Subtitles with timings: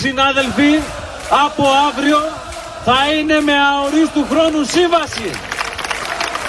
[0.00, 0.80] συνάδελφοι
[1.44, 2.18] από αύριο
[2.84, 5.30] θα είναι με αορίστου χρόνου σύμβαση.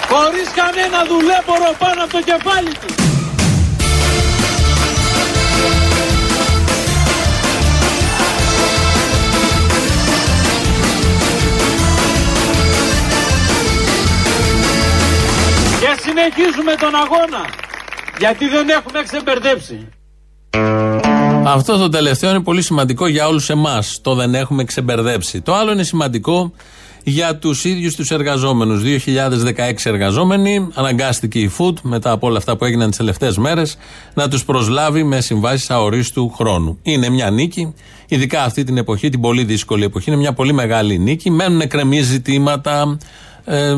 [0.08, 2.94] Χωρίς κανένα δουλέμπορο πάνω από το κεφάλι τους.
[15.80, 17.44] Και συνεχίζουμε τον αγώνα.
[18.18, 19.88] Γιατί δεν έχουμε ξεμπερδέψει.
[21.54, 23.98] Αυτό το τελευταίο είναι πολύ σημαντικό για όλους εμάς.
[24.02, 25.40] Το δεν έχουμε ξεμπερδέψει.
[25.40, 26.52] Το άλλο είναι σημαντικό
[27.04, 28.82] για τους ίδιους τους εργαζόμενους.
[28.82, 33.76] 2016 εργαζόμενοι, αναγκάστηκε η ΦΟΥΤ μετά από όλα αυτά που έγιναν τις τελευταίες μέρες
[34.14, 36.78] να τους προσλάβει με συμβάσεις αορίστου χρόνου.
[36.82, 37.74] Είναι μια νίκη,
[38.08, 40.10] ειδικά αυτή την εποχή, την πολύ δύσκολη εποχή.
[40.10, 41.30] Είναι μια πολύ μεγάλη νίκη.
[41.30, 42.98] Μένουν εκκρεμή ζητήματα,
[43.44, 43.74] ε,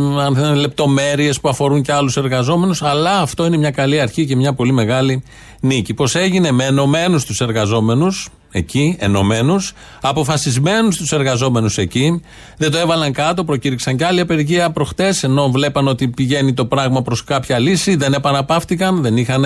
[0.55, 4.73] λεπτομέρειες που αφορούν και άλλους εργαζόμενους, αλλά αυτό είναι μια καλή αρχή και μια πολύ
[4.73, 5.23] μεγάλη
[5.61, 5.95] νίκη.
[5.95, 12.23] Πώς έγινε; Με ενωμένους τους εργαζόμενους εκεί, ενωμένους, αποφασισμένους τους εργαζόμενους εκεί,
[12.57, 17.03] δεν το έβαλαν κάτω, προκήρυξαν και άλλη απεργία προχτές, ενώ βλέπαν ότι πηγαίνει το πράγμα
[17.03, 19.45] προς κάποια λύση, δεν επαναπαύτηκαν, δεν είχαν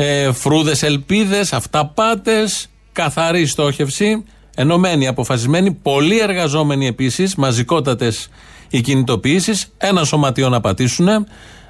[0.00, 4.24] ε, φρούδες ελπίδες, αυταπάτες, καθαρή στόχευση.
[4.56, 8.28] Ενωμένοι, αποφασισμένοι, πολλοί εργαζόμενοι επίσης, μαζικότατες
[8.70, 11.08] οι κινητοποιήσεις, ένα σωματείο να πατήσουν,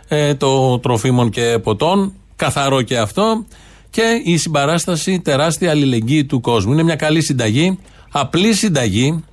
[0.09, 3.45] ε, το τροφίμων και ποτών, καθαρό και αυτό,
[3.91, 6.73] και η συμπαράσταση τεράστια αλληλεγγύη του κόσμου.
[6.73, 7.79] Είναι μια καλή συνταγή,
[8.11, 9.25] απλή συνταγή,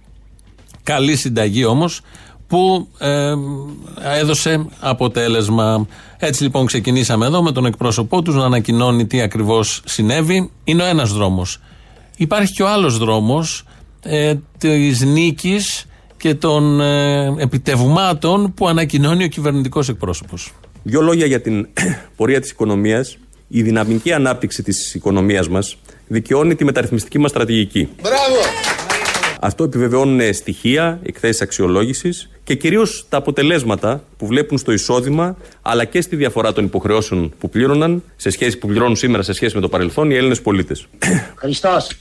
[0.84, 2.02] καλή συνταγή όμως,
[2.48, 3.34] που ε,
[4.20, 5.88] έδωσε αποτέλεσμα.
[6.18, 10.52] Έτσι λοιπόν ξεκινήσαμε εδώ με τον εκπρόσωπό τους να ανακοινώνει τι ακριβώς συνέβη.
[10.64, 11.60] Είναι ο ένας δρόμος.
[12.18, 13.64] Υπάρχει και ο άλλος δρόμος
[14.02, 15.86] ε, της νίκης
[16.26, 20.54] και των ε, επιτευγμάτων που ανακοινώνει ο κυβερνητικός εκπρόσωπος.
[20.84, 21.68] Δύο λόγια για την
[22.18, 23.18] πορεία της οικονομίας.
[23.48, 25.78] Η δυναμική ανάπτυξη της οικονομίας μας
[26.08, 27.90] δικαιώνει τη μεταρρυθμιστική μας στρατηγική.
[28.02, 28.36] Μπράβο!
[29.40, 36.02] Αυτό επιβεβαιώνουν στοιχεία, εκθέσεις αξιολόγησης και κυρίως τα αποτελέσματα που βλέπουν στο εισόδημα αλλά και
[36.02, 39.70] στη διαφορά των υποχρεώσεων που πλήρωναν σε σχέση που πληρώνουν σήμερα σε σχέση με το
[39.70, 40.88] παρελθόν οι Έλληνες πολίτες.
[41.36, 41.98] Χριστός.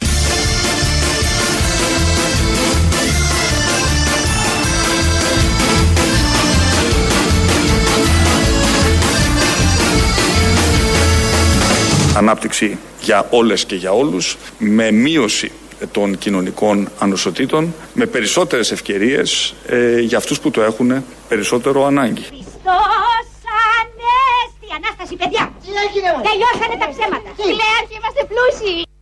[12.25, 15.53] Ανάπτυξη για όλες και για όλους, με μείωση
[15.93, 22.23] των κοινωνικών ανοσοτήτων, με περισσότερες ευκαιρίες ε, για αυτούς που το έχουν περισσότερο ανάγκη.
[22.23, 23.27] Χριστός
[23.79, 24.67] Ανέστη!
[24.79, 25.53] Ανάσταση, παιδιά!
[25.63, 27.29] Τι έγινε, Τελειώσανε τα ψέματα!
[27.37, 28.94] Κλαίαρχοι, είμαστε πλούσιοι!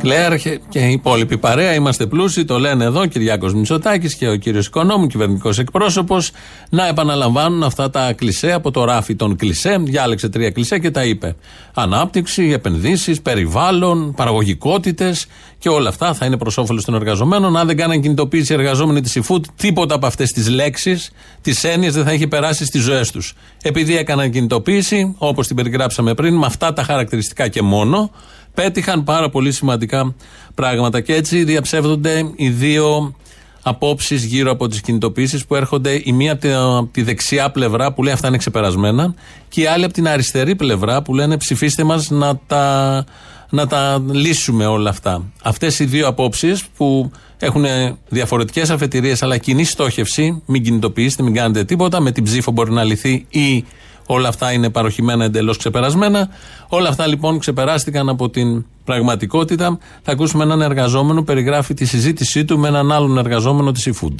[0.00, 0.36] Κλέρ
[0.68, 1.74] και η υπόλοιπη παρέα.
[1.74, 6.30] Είμαστε πλούσιοι, το λένε εδώ ο Κυριάκος Μητσοτάκης και ο κύριος Οικονόμου, κυβερνητικός εκπρόσωπος,
[6.70, 9.76] να επαναλαμβάνουν αυτά τα κλισέ από το ράφι των κλισέ.
[9.80, 11.36] Διάλεξε τρία κλισέ και τα είπε.
[11.74, 15.26] Ανάπτυξη, επενδύσεις, περιβάλλον, παραγωγικότητες
[15.58, 17.56] και όλα αυτά θα είναι προς όφελος των εργαζομένων.
[17.56, 21.94] Αν δεν κάναν κινητοποίηση οι εργαζόμενοι της ΙΦΟΥΤ, τίποτα από αυτές τις λέξεις, τις έννοιες
[21.94, 23.34] δεν θα έχει περάσει στις ζωές τους.
[23.62, 28.10] Επειδή έκαναν κινητοποίηση, όπως την περιγράψαμε πριν, με αυτά τα χαρακτηριστικά και μόνο,
[28.54, 30.14] πέτυχαν πάρα πολύ σημαντικά
[30.54, 31.00] πράγματα.
[31.00, 33.14] Και έτσι διαψεύδονται οι δύο
[33.62, 38.12] απόψεις γύρω από τις κινητοποιήσει που έρχονται η μία από τη δεξιά πλευρά που λέει
[38.12, 39.14] αυτά είναι ξεπερασμένα
[39.48, 43.04] και η άλλη από την αριστερή πλευρά που λένε ψηφίστε μας να τα,
[43.50, 45.32] να τα λύσουμε όλα αυτά.
[45.42, 47.64] Αυτές οι δύο απόψεις που έχουν
[48.08, 52.84] διαφορετικές αφετηρίες αλλά κοινή στόχευση, μην κινητοποιήσετε, μην κάνετε τίποτα, με την ψήφο μπορεί να
[52.84, 53.64] λυθεί ή
[54.12, 56.28] Όλα αυτά είναι παροχημένα εντελώς ξεπερασμένα.
[56.68, 59.78] Όλα αυτά λοιπόν ξεπεράστηκαν από την πραγματικότητα.
[60.02, 64.14] Θα ακούσουμε έναν εργαζόμενο περιγράφει τη συζήτησή του με έναν άλλον εργαζόμενο της eFood.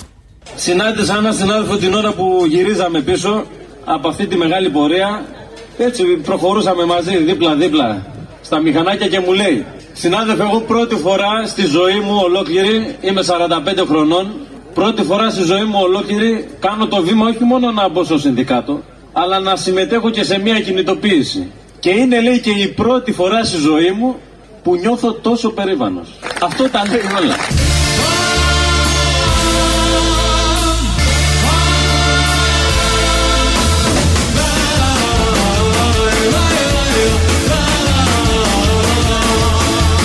[0.54, 3.44] Συνάντησα έναν συνάδελφο την ώρα που γυρίζαμε πίσω
[3.84, 5.24] από αυτή τη μεγάλη πορεία.
[5.78, 8.06] Έτσι προχωρούσαμε μαζί δίπλα-δίπλα
[8.42, 13.22] στα μηχανάκια και μου λέει Συνάδελφε, εγώ πρώτη φορά στη ζωή μου ολόκληρη, είμαι
[13.80, 14.26] 45 χρονών,
[14.74, 18.82] πρώτη φορά στη ζωή μου ολόκληρη κάνω το βήμα όχι μόνο να μπω στο συνδικάτο,
[19.12, 21.50] αλλά να συμμετέχω και σε μια κινητοποίηση.
[21.78, 24.16] Και είναι λέει και η πρώτη φορά στη ζωή μου
[24.62, 26.08] που νιώθω τόσο περήφανος.
[26.42, 27.34] Αυτό τα λέει όλα.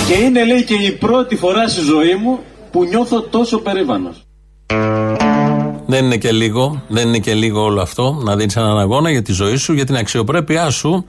[0.08, 2.38] Και είναι λέει και η πρώτη φορά στη ζωή μου
[2.70, 4.26] που νιώθω τόσο περήφανος.
[5.86, 9.22] Δεν είναι και λίγο, δεν είναι και λίγο όλο αυτό να δίνεις έναν αγώνα για
[9.22, 11.04] τη ζωή σου, για την αξιοπρέπειά σου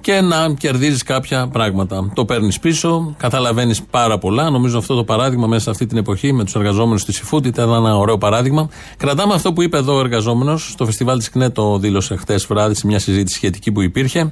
[0.00, 2.10] και να κερδίζεις κάποια πράγματα.
[2.14, 4.50] Το παίρνεις πίσω, καταλαβαίνεις πάρα πολλά.
[4.50, 7.72] Νομίζω αυτό το παράδειγμα μέσα σε αυτή την εποχή με τους εργαζόμενους της Ιφούτ ήταν
[7.72, 8.68] ένα ωραίο παράδειγμα.
[8.96, 10.70] Κρατάμε αυτό που είπε εδώ ο εργαζόμενος.
[10.70, 14.30] Στο φεστιβάλ της ΚΝΕ το δήλωσε χτες βράδυ σε μια συζήτηση σχετική που υπήρχε.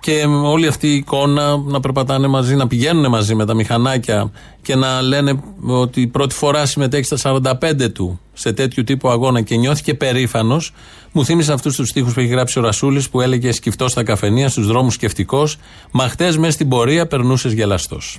[0.00, 4.30] Και όλη αυτή η εικόνα να περπατάνε μαζί, να πηγαίνουν μαζί με τα μηχανάκια
[4.62, 9.56] και να λένε ότι πρώτη φορά συμμετέχει στα 45 του σε τέτοιου τύπου αγώνα και
[9.56, 10.72] νιώθηκε περήφανος,
[11.12, 14.48] μου θύμισε αυτούς τους στίχους που έχει γράψει ο Ρασούλης που έλεγε Σκυφτός στα καφενεία,
[14.48, 15.58] στους δρόμους σκεφτικός,
[15.90, 18.18] μα χτες μέσα στην πορεία περνούσες γελαστός.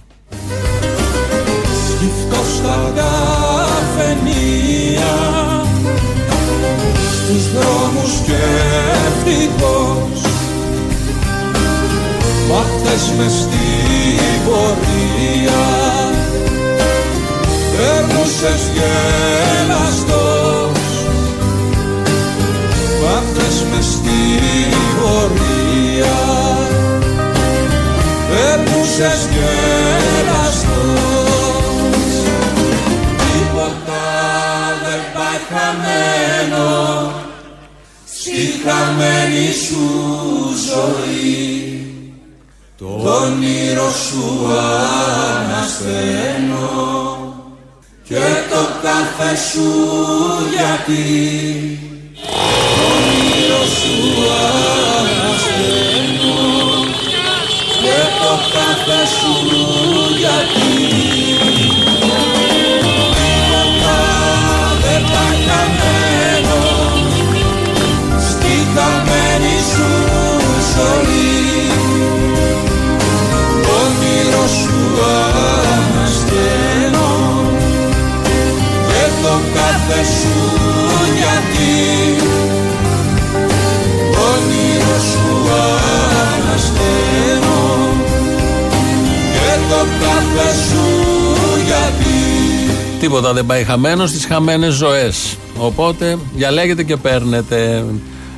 [1.90, 4.36] Σκυφτός στα καφενεία,
[7.12, 9.67] στους δρόμους σκεφτικός,
[12.68, 15.66] μα χτε μες στην πορεία.
[17.78, 20.16] Περνούσες γελαστός
[23.02, 24.22] Βάθες μες στη
[25.02, 26.20] πορεία.
[28.30, 30.68] Περνούσες γελαστός
[33.18, 34.06] Τίποτα
[34.84, 36.70] δεν πάει χαμένο.
[38.06, 39.86] Στη χαμένη σου
[40.68, 41.77] ζωή
[42.78, 42.86] το
[43.24, 44.48] όνειρο σου
[45.36, 46.68] ανασταίνω
[48.04, 49.70] και το κάθε σου
[50.56, 51.06] γιατί.
[52.26, 53.98] Το όνειρο σου
[54.98, 56.38] ανασταίνω
[57.82, 59.34] και το κάθε σου
[79.88, 80.36] κάθε σου
[81.18, 81.76] γιατί
[84.14, 85.52] το όνειρο σου
[86.34, 87.60] ανασταίνω
[89.34, 90.86] και το κάθε σου
[91.66, 92.16] γιατί
[93.00, 95.38] Τίποτα δεν πάει χαμένος στις χαμένες ζωές.
[95.58, 97.86] Οπότε διαλέγετε και παίρνετε.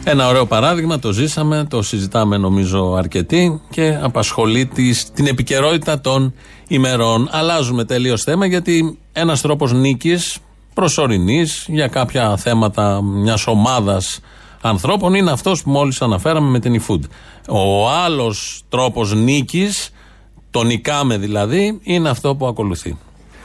[0.04, 6.34] Ένα ωραίο παράδειγμα, το ζήσαμε, το συζητάμε νομίζω αρκετοί και απασχολεί τις, την επικαιρότητα των
[6.68, 7.28] ημερών.
[7.32, 10.38] Αλλάζουμε τελείως θέμα γιατί ένας τρόπος νίκης
[10.74, 14.20] προσωρινής για κάποια θέματα μιας ομάδας
[14.62, 17.02] ανθρώπων είναι αυτός που μόλις αναφέραμε με την eFood.
[17.50, 19.94] Ο άλλος τρόπος νίκης,
[20.52, 22.98] το νικάμε δηλαδή, είναι αυτό που ακολουθεί.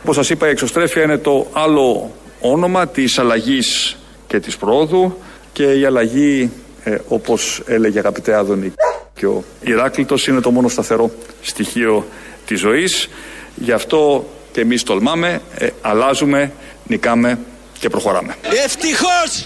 [0.02, 2.10] Όπως σας είπα η εξωστρέφεια είναι το άλλο
[2.40, 5.16] όνομα της αλλαγής και της πρόοδου
[5.52, 6.50] και η αλλαγή
[6.84, 8.72] ε, όπως έλεγε αγαπητέ Άδωνη
[9.14, 11.10] και ο Ηράκλητος είναι το μόνο σταθερό
[11.40, 12.06] στοιχείο
[12.46, 13.08] της ζωής
[13.54, 16.52] γι' αυτό και εμείς τολμάμε, ε, αλλάζουμε,
[16.86, 17.38] νικάμε
[17.78, 18.36] και προχωράμε.
[18.64, 19.44] Ευτυχώς!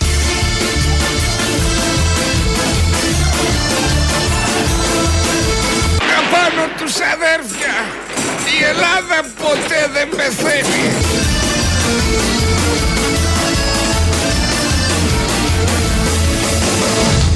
[6.18, 7.74] Απάνω τους αδέρφια!
[8.60, 10.92] Η Ελλάδα ποτέ δεν πεθαίνει!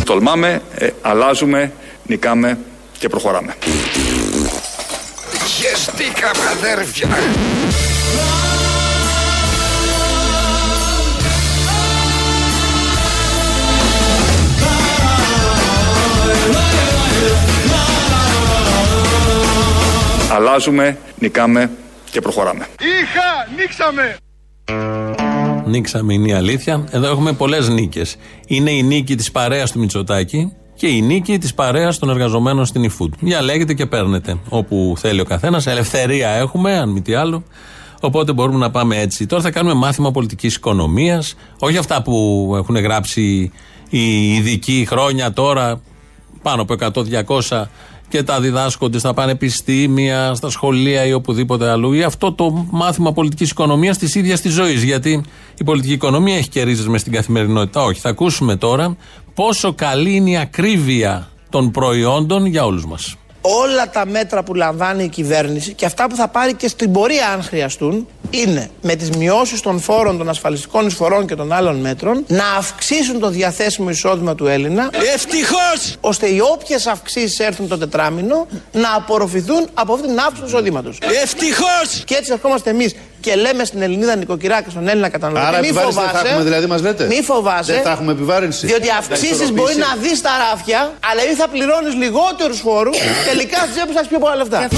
[0.05, 1.73] Τολμάμε, ε, αλλάζουμε,
[2.07, 2.59] νικάμε
[2.99, 3.55] και προχωράμε.
[5.47, 7.09] Χεστήκαμε αδέρφια!
[20.35, 21.71] Αλλάζουμε, νικάμε
[22.11, 22.67] και προχωράμε.
[22.81, 23.49] Είχα!
[23.57, 24.17] Νίξαμε!
[25.67, 26.85] Νίξαμε είναι η αλήθεια.
[26.91, 28.17] Εδώ έχουμε πολλές νίκες.
[28.47, 32.91] Είναι η νίκη της παρέας του Μητσοτάκη και η νίκη της παρέας των εργαζομένων στην
[32.91, 33.09] eFood.
[33.21, 35.67] Διαλέγετε και παίρνετε όπου θέλει ο καθένας.
[35.67, 37.45] Ελευθερία έχουμε, αν μη τι άλλο.
[38.01, 39.27] Οπότε μπορούμε να πάμε έτσι.
[39.27, 41.35] Τώρα θα κάνουμε μάθημα πολιτικής οικονομίας.
[41.59, 43.53] Όχι αυτά που έχουν γράψει
[43.91, 45.81] οι ειδικοί χρόνια τώρα,
[46.43, 46.75] πάνω από
[47.49, 47.63] 100-200
[48.13, 51.93] και τα διδάσκονται στα πανεπιστήμια, στα σχολεία ή οπουδήποτε αλλού.
[51.93, 54.83] Ή αυτό το μάθημα πολιτικής οικονομίας της ίδιας της ζωής.
[54.83, 55.25] Γιατί
[55.59, 57.83] η πολιτική οικονομία έχει και ρίζες μες στην καθημερινότητα.
[57.83, 58.01] Όχι.
[58.01, 58.97] Θα ακούσουμε τώρα
[59.35, 63.17] πόσο καλή είναι η ακρίβεια των προϊόντων για όλους μας.
[63.43, 67.29] Όλα τα μέτρα που λαμβάνει η κυβέρνηση και αυτά που θα πάρει και στην πορεία
[67.29, 72.25] αν χρειαστούν είναι με τις μειώσεις των φόρων των ασφαλιστικών εισφορών και των άλλων μέτρων
[72.29, 75.97] να αυξήσουν το διαθέσιμο εισόδημα του Έλληνα Ευτυχώς!
[76.01, 80.99] ώστε οι όποιες αυξήσεις έρθουν το τετράμινο να απορροφηθούν από αυτή την αύξηση του εισοδήματος.
[81.23, 82.03] Ευτυχώς!
[82.05, 85.67] Και έτσι ερχόμαστε εμείς και λέμε στην Ελληνίδα νοικοκυρά και στον Έλληνα καταναλωτή Άρα μη
[85.67, 88.67] επιβάρυνση δεν θα φοβάσαι, έχουμε, δηλαδή, μας λέτε; μη φοβάσαι, Δεν θα έχουμε επιβάρυνση.
[88.67, 89.53] διότι Θα αυξήσεις ισορροπήσει.
[89.53, 90.81] μπορεί να δεις τα ράφια,
[91.11, 92.97] αλλά ή θα πληρώνεις λιγότερους φόρους,
[93.33, 94.69] τελικά στη τσέπη σας πιο πολλά λεφτά.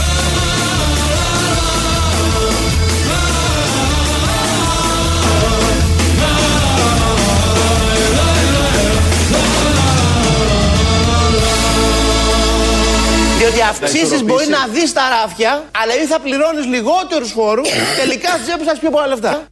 [13.39, 17.69] Διότι αυξήσεις μπορεί να δεις τα ράφια, αλλά ή θα πληρώνεις λιγότερους φόρους,
[18.01, 19.47] τελικά στη τσέπη σας πιο πολλά λεφτά.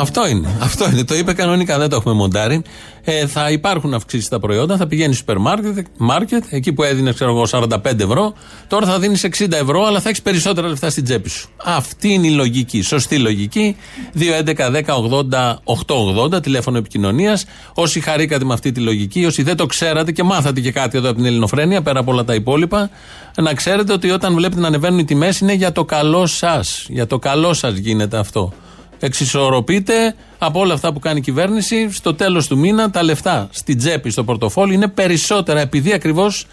[0.00, 0.48] Αυτό είναι.
[0.60, 1.04] Αυτό είναι.
[1.04, 2.62] Το είπε κανονικά, δεν το έχουμε μοντάρει.
[3.04, 7.14] Ε, θα υπάρχουν αυξήσεις στα προϊόντα, θα πηγαίνει στο σούπερ μάρκετ, μάρκετ, εκεί που έδινες,
[7.14, 8.32] ξέρω εγώ, 45 ευρώ,
[8.68, 11.48] τώρα θα δίνεις 60 ευρώ, αλλά θα έχεις περισσότερα λεφτά στην τσέπη σου.
[11.64, 12.82] Αυτή είναι η λογική.
[12.82, 13.76] Σωστή λογική.
[14.18, 17.44] 2.11.10.80.880, τηλέφωνο επικοινωνίας.
[17.74, 21.08] Όσοι χαρήκατε με αυτή τη λογική, όσοι δεν το ξέρατε και μάθατε και κάτι εδώ
[21.08, 22.90] από την Ελληνοφρένεια, πέρα από όλα τα υπόλοιπα,
[23.36, 26.86] να ξέρετε ότι όταν βλέπετε να ανεβαίνουν οι τιμές είναι για το καλό σας.
[26.88, 28.52] Για το καλό σας γίνεται αυτό
[29.00, 31.90] εξισορροπείται από όλα αυτά που κάνει η κυβέρνηση.
[31.92, 36.46] Στο τέλος του μήνα τα λεφτά στην τσέπη, στο πορτοφόλι είναι περισσότερα επειδή ακριβώς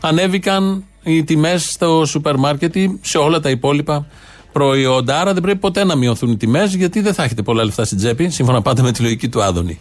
[0.00, 4.06] ανέβηκαν οι τιμές στο σούπερ μάρκετ ή σε όλα τα υπόλοιπα
[4.52, 5.20] προϊόντα.
[5.20, 7.98] Άρα δεν πρέπει ποτέ να μειωθούν οι τιμές γιατί δεν θα έχετε πολλά λεφτά στην
[7.98, 9.78] τσέπη, σύμφωνα πάντα με τη λογική του Άδωνη.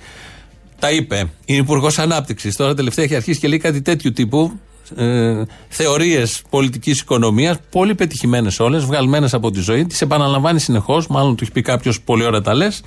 [0.80, 1.30] Τα είπε.
[1.46, 2.56] Είναι υπουργός Ανάπτυξης.
[2.56, 4.60] Τώρα τελευταία έχει αρχίσει και λέει κάτι τέτοιου τύπου
[4.96, 11.08] ε, θεωρίες πολιτικής οικονομίας, πολύ πετυχημένες όλες, βγαλμένες από τη ζωή, τις επαναλαμβάνει συνεχώς.
[11.08, 12.82] Μάλλον του έχει πει κάποιος πολύ ώρα τα λες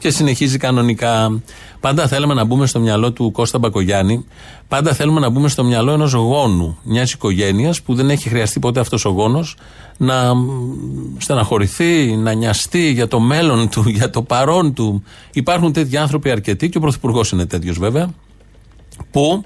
[0.00, 1.42] και συνεχίζει κανονικά.
[1.80, 4.24] Πάντα θέλουμε να μπούμε στο μυαλό του Κώστα Μπακογιάννη,
[4.68, 8.80] πάντα θέλουμε να μπούμε στο μυαλό ενός γόνου μιας οικογένειας που δεν έχει χρειαστεί ποτέ
[8.80, 9.56] αυτός ο γόνος
[9.96, 10.32] να
[11.18, 15.02] στεναχωρηθεί, να νοιαστεί για το μέλλον του, για το παρόν του.
[15.32, 18.10] Υπάρχουν τέτοιοι άνθρωποι αρκετοί και ο Πρωθυπουργός είναι τέτοιος βέβαια,
[19.10, 19.44] που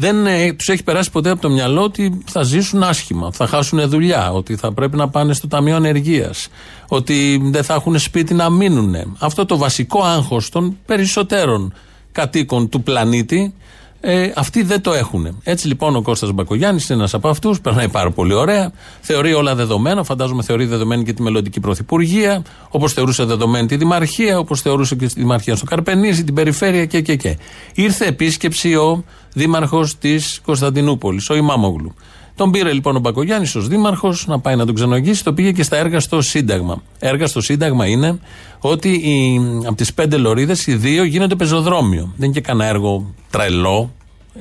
[0.00, 3.88] δεν ε, τους έχει περάσει ποτέ από το μυαλό ότι θα ζήσουν άσχημα, θα χάσουν
[3.88, 6.48] δουλειά, ότι θα πρέπει να πάνε στο Ταμείο Ανεργίας,
[6.88, 9.16] ότι δεν θα έχουν σπίτι να μείνουν.
[9.18, 11.74] Αυτό το βασικό άγχος των περισσότερων
[12.12, 13.54] κατοίκων του πλανήτη,
[14.00, 15.40] ε, αυτοί δεν το έχουν.
[15.42, 19.54] Έτσι λοιπόν ο Κώστας Μπακογιάννης είναι ένας από αυτούς, περνάει πάρα πολύ ωραία, θεωρεί όλα
[19.54, 24.94] δεδομένα, φαντάζομαι θεωρεί δεδομένη και τη μελλοντική πρωθυπουργία, όπως θεωρούσε δεδομένη τη Δημαρχία, όπως θεωρούσε
[24.94, 27.38] και τη Δημαρχία στο Καρπενήσι, την περιφέρεια και, και, και.
[27.74, 31.94] Ήρθε επίσκεψη ο δήμαρχος της Κωνσταντινούπολης, ο Ημάμογλου.
[32.34, 35.62] Τον πήρε λοιπόν ο Μπακογιάννη ω δήμαρχος να πάει να τον ξενογήσει, το πήγε και
[35.62, 36.82] στα έργα στο Σύνταγμα.
[36.98, 38.18] Έργα στο Σύνταγμα είναι
[38.58, 42.12] ότι οι, από τις πέντε λωρίδες οι δύο γίνονται πεζοδρόμιο.
[42.16, 43.92] Δεν είναι και κανένα έργο τρελό.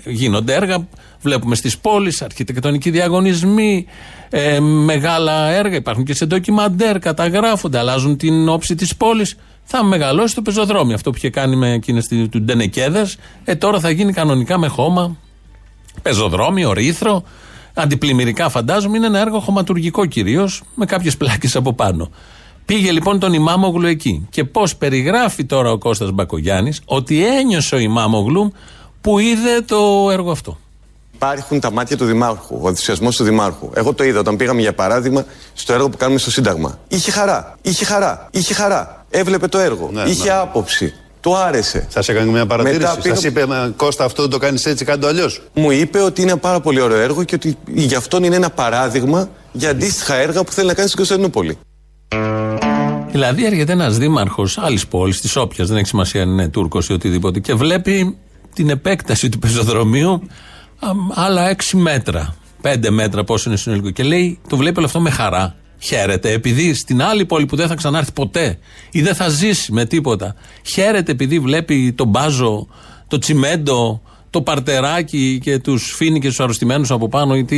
[0.05, 0.87] Γίνονται έργα,
[1.21, 3.85] βλέπουμε στις πόλεις, αρχιτεκτονικοί διαγωνισμοί,
[4.29, 5.75] ε, μεγάλα έργα.
[5.75, 10.95] Υπάρχουν και σε ντοκιμαντέρ, καταγράφονται, αλλάζουν την όψη της πόλης θα μεγαλώσει το πεζοδρόμιο.
[10.95, 15.17] Αυτό που είχε κάνει με εκείνες του Ντενεκέδες, ε, τώρα θα γίνει κανονικά με χώμα,
[16.01, 17.23] πεζοδρόμιο, ρήθρο.
[17.73, 22.09] Αντιπλημμυρικά φαντάζομαι είναι ένα έργο χωματουργικό κυρίως, με κάποιες πλάκες από πάνω.
[22.65, 24.27] Πήγε λοιπόν τον Ημάμογλου εκεί.
[24.29, 28.53] Και πώς περιγράφει τώρα ο Κώστας Μπακογιάννης ότι ένιωσε ο Ημάμογλου
[29.01, 30.57] που είδε το έργο αυτό.
[31.21, 33.69] Υπάρχουν τα μάτια του Δημάρχου, ο ενθουσιασμός του Δημάρχου.
[33.73, 36.79] Εγώ το είδα όταν πήγαμε για παράδειγμα στο έργο που κάνουμε στο Σύνταγμα.
[36.87, 39.05] Είχε χαρά, είχε χαρά, είχε χαρά.
[39.09, 40.37] Έβλεπε το έργο, ναι, είχε ναι.
[40.37, 40.93] άποψη.
[41.21, 41.87] Του άρεσε.
[41.89, 42.97] Σας έκανε μια παρατήρηση.
[43.01, 43.15] Πήγα...
[43.15, 43.45] Σας είπε,
[43.75, 45.41] Κώστα, αυτό δεν το κάνεις έτσι, κάνει το αλλιώς.
[45.53, 48.49] Μου είπε ότι είναι ένα πάρα πολύ ωραίο έργο και ότι γι' αυτόν είναι ένα
[48.49, 51.57] παράδειγμα για αντίστοιχα έργα που θέλει να κάνει στην Κωνσταντινούπολη.
[53.11, 56.93] Δηλαδή έρχεται ένας δήμαρχος άλλης πόλης, της όποιας, δεν έχει σημασία αν είναι Τούρκος ή
[56.93, 58.17] οτιδήποτε, και βλέπει
[58.53, 60.21] την επέκταση του πεζοδρομίου
[61.13, 62.35] άλλα 6 μέτρα.
[62.61, 63.89] 5 μέτρα πόσο είναι συνολικό.
[63.89, 65.55] Και λέει, το βλέπει όλο αυτό με χαρά.
[65.79, 68.59] Χαίρεται επειδή στην άλλη πόλη που δεν θα ξανάρθει ποτέ
[68.91, 70.35] ή δεν θα ζήσει με τίποτα.
[70.63, 72.67] Χαίρεται επειδή βλέπει τον μπάζο,
[73.07, 77.57] το τσιμέντο, το παρτεράκι και τους φίνει και τους αρρωστημένους από πάνω ή τι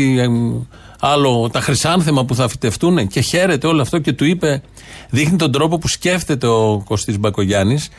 [1.00, 4.62] άλλο, τα χρυσάνθεμα που θα φυτευτούν και χαίρεται όλο αυτό και του είπε,
[5.10, 7.90] δείχνει τον τρόπο που σκέφτεται ο Κωστής Μπακογιάννης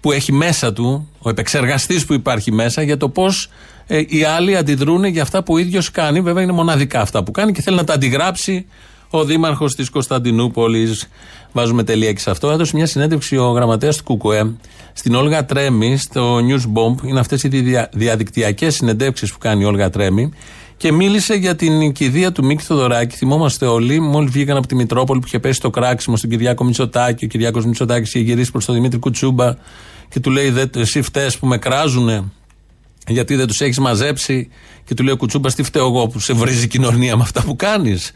[0.00, 3.48] που έχει μέσα του, ο επεξεργαστής που υπάρχει μέσα για το πώς
[3.92, 6.20] ε, οι άλλοι αντιδρούν για αυτά που ο ίδιος κάνει.
[6.20, 8.66] Βέβαια είναι μοναδικά αυτά που κάνει και θέλει να τα αντιγράψει
[9.10, 11.08] ο Δήμαρχος της Κωνσταντινούπολης.
[11.52, 12.50] Βάζουμε τελεία και σε αυτό.
[12.50, 14.52] Έδωσε μια συνέντευξη ο γραμματέας του ΚΚΕ
[14.92, 17.06] στην Όλγα Τρέμι, στο News Bomb.
[17.06, 17.48] Είναι αυτές οι
[17.92, 20.32] διαδικτυακές συνεντεύξεις που κάνει η Όλγα Τρέμι.
[20.76, 23.16] Και μίλησε για την κηδεία του Μίκη Θοδωράκη.
[23.16, 27.24] Θυμόμαστε όλοι, μόλις βγήκαν από τη Μητρόπολη που είχε πέσει το κράξιμο στον Κυριάκο Μητσοτάκη.
[27.24, 29.54] Ο Κυριάκος Μητσοτάκης είχε γυρίσει προς τον Δημήτρη Κουτσούμπα
[30.08, 32.24] και του λέει: Εσύ φταίει που με κράζουνε
[33.08, 34.48] γιατί δεν τους έχεις μαζέψει
[34.84, 37.42] και του λέει ο Κουτσούμπα τι φταίω εγώ που σε βρίζει η κοινωνία με αυτά
[37.42, 38.12] που κάνεις.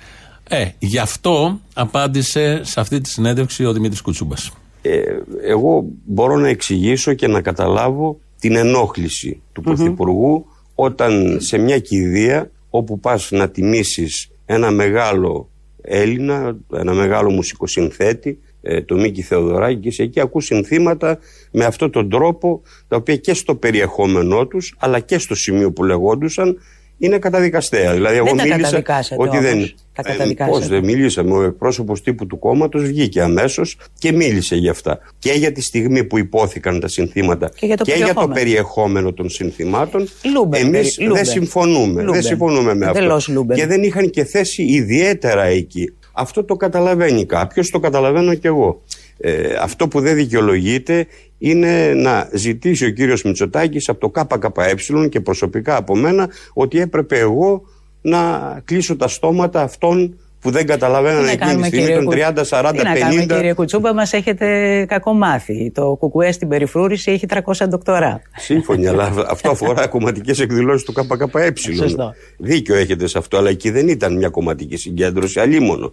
[0.49, 4.51] Ε, γι' αυτό απάντησε σε αυτή τη συνέντευξη ο Δημήτρης Κουτσούμπας.
[4.83, 5.01] Ε,
[5.43, 12.51] εγώ μπορώ να εξηγήσω και να καταλάβω την ενόχληση του Πρωθυπουργού όταν σε μια κηδεία
[12.71, 15.49] όπου πας να τιμήσεις ένα μεγάλο
[15.81, 21.19] Έλληνα, ένα μεγάλο μουσικοσυνθέτη ε, το Μίκη Θεοδωράκη και σε εκεί ακούς συνθήματα
[21.51, 25.85] με αυτόν τον τρόπο τα οποία και στο περιεχόμενό τους αλλά και στο σημείο που
[25.85, 26.59] λεγόντουσαν
[26.99, 27.93] είναι καταδικαστέα.
[27.93, 28.83] Δηλαδή, εγώ δεν μίλησα
[29.17, 29.75] ότι δεν.
[30.37, 31.35] Τα Πώς δεν μίλησαμε.
[31.35, 34.99] Ο εκπρόσωπος τύπου του κόμματος βγήκε αμέσως και μίλησε γι' αυτά.
[35.19, 38.27] Και για τη στιγμή που υπόθηκαν τα συνθήματα και για το, και περιεχόμενο.
[38.27, 40.09] Για το περιεχόμενο των συνθημάτων.
[40.51, 42.05] Εμείς δεν συμφωνούμε.
[42.05, 43.27] Δεν συμφωνούμε με αυτό.
[43.55, 45.93] Και δεν είχαν και θέση ιδιαίτερα εκεί.
[46.17, 48.83] Αυτό το καταλαβαίνει κάποιος, το καταλαβαίνω κι εγώ.
[49.19, 51.07] Ε, αυτό που δεν δικαιολογείται
[51.39, 57.19] είναι να ζητήσει ο κύριος Μητσοτάκης από το ΚΚΕ και προσωπικά από μένα ότι έπρεπε
[57.19, 57.63] εγώ
[58.01, 62.73] να κλείσω τα στόματα αυτών που δεν καταλαβαίνανε εκείνη τη στιγμή των 30, 40, 50.
[62.77, 65.71] Τι να κάνουμε κύριε Κουτσούμπα, μας έχετε κακομάθει.
[65.75, 68.23] Το κουκουέ στην περιφρούρηση έχει 300 ντοκτορά.
[68.37, 71.53] Σύμφωνοι, αλλά αυτό αφορά κομματικές εκδηλώσεις του ΚΚΕ.
[72.39, 75.93] Δίκιο έχετε σε αυτό, αλλά εκεί δεν ήταν μια κομματική συγκέντρωση, αλλήμωνο.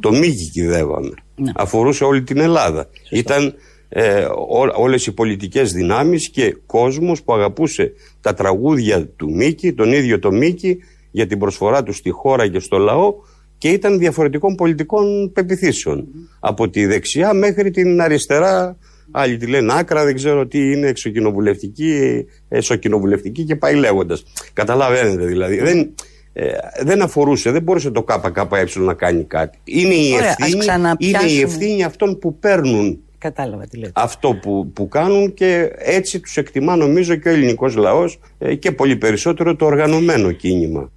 [0.00, 1.10] Το μήκη κυδεύαμε.
[1.34, 1.52] Ναι.
[1.54, 2.88] Αφορούσε όλη την Ελλάδα.
[3.10, 3.54] Ήταν
[3.88, 9.92] ε, ό, όλες οι πολιτικές δυνάμεις και κόσμος που αγαπούσε τα τραγούδια του Μίκη, τον
[9.92, 10.78] ίδιο το Μίκη
[11.10, 13.14] για την προσφορά του στη χώρα και στο λαό
[13.58, 16.06] και ήταν διαφορετικών πολιτικών πεπιθήσεων.
[16.40, 18.76] Από τη δεξιά μέχρι την αριστερά,
[19.10, 24.24] άλλοι τη λένε άκρα, δεν ξέρω τι είναι, εξοκοινοβουλευτική, εσωκοινοβουλευτική και πάει λέγοντας.
[24.52, 25.58] Καταλαβαίνετε δηλαδή.
[25.58, 25.94] Δεν,
[26.32, 26.50] ε,
[26.82, 29.58] δεν αφορούσε, δεν μπορούσε το ΚΚΕ να κάνει κάτι.
[29.64, 30.64] Είναι η, ευθύνη,
[30.98, 33.92] είναι η ευθύνη αυτών που παίρνουν Κατάλαβα τι λέτε.
[33.94, 38.72] Αυτό που, που κάνουν και έτσι τους εκτιμά νομίζω και ο ελληνικός λαός ε, και
[38.72, 40.90] πολύ περισσότερο το οργανωμένο κίνημα.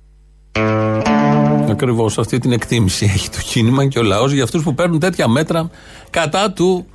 [1.71, 5.27] Ακριβώς αυτή την εκτίμηση έχει το κίνημα και ο λαός για αυτούς που παίρνουν τέτοια
[5.27, 5.69] μέτρα
[6.09, 6.85] κατά του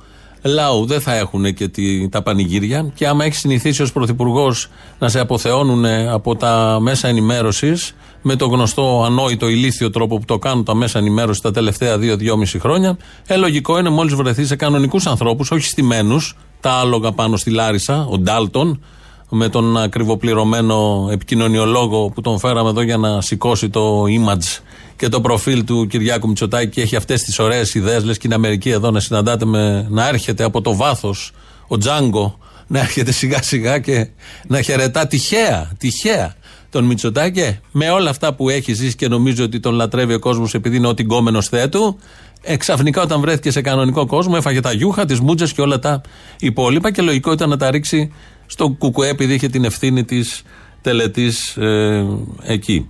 [0.43, 0.85] λαού.
[0.85, 2.91] Δεν θα έχουν και τη, τα πανηγύρια.
[2.95, 4.69] Και άμα έχεις συνηθίσει ως πρωθυπουργός
[4.99, 10.37] να σε αποθεώνουν από τα μέσα ενημέρωσης με το γνωστό ανόητο ηλίθιο τρόπο που το
[10.39, 15.05] κάνουν τα μέσα ενημέρωσης τα τελευταία δύο-δυόμιση χρόνια, ε, λογικό είναι μόλις βρεθεί σε κανονικούς
[15.07, 18.81] ανθρώπους, όχι στημένους, τα άλογα πάνω στη Λάρισα, ο Ντάλτον,
[19.29, 24.61] με τον ακριβοπληρωμένο επικοινωνιολόγο που τον φέραμε εδώ για να σηκώσει το image
[24.95, 28.03] και το προφίλ του Κυριάκου Μητσοτάκη και έχει αυτές τις ωραίες ιδέες.
[28.03, 31.31] Λες και είναι Αμερική εδώ να συναντάτε με, να έρχεται από το βάθος
[31.67, 34.07] ο Τζάγκο, να έρχεται σιγά σιγά και
[34.47, 36.35] να χαιρετά τυχαία, τυχαία
[36.69, 37.59] τον Μητσοτάκη.
[37.71, 40.87] Με όλα αυτά που έχει ζήσει και νομίζει ότι τον λατρεύει ο κόσμος επειδή είναι
[40.87, 41.97] ό,τι γκόμενο θέτου,
[42.41, 46.01] εξαφνικά όταν βρέθηκε σε κανονικό κόσμο έφαγε τα γιούχα, τις μούτζε και όλα τα
[46.39, 48.11] υπόλοιπα και λογικό ήταν να τα ρίξει
[48.47, 50.43] στο Κουκουέ επειδή είχε την ευθύνη της
[50.81, 52.05] τελετής ε,
[52.41, 52.89] εκεί.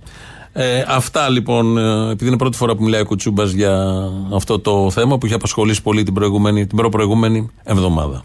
[0.52, 3.84] Ε, αυτά λοιπόν, ε, επειδή είναι πρώτη φορά που μιλάει ο Κουτσούμπας για
[4.34, 8.24] αυτό το θέμα που είχε απασχολήσει πολύ την, προηγούμενη, την προπροηγούμενη εβδομάδα.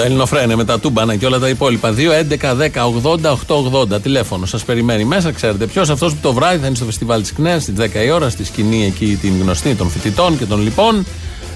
[0.00, 1.94] Εδώ Ελληνοφρένε με τα τούμπανα και όλα τα υπόλοιπα.
[1.96, 4.02] 2, 11, 10, 80, 8, 80.
[4.02, 5.32] Τηλέφωνο σας περιμένει μέσα.
[5.32, 8.10] Ξέρετε ποιος αυτός που το βράδυ θα είναι στο φεστιβάλ της Κνέας στις 10 η
[8.10, 11.06] ώρα, στη σκηνή εκεί την γνωστή των φοιτητών και των λοιπόν.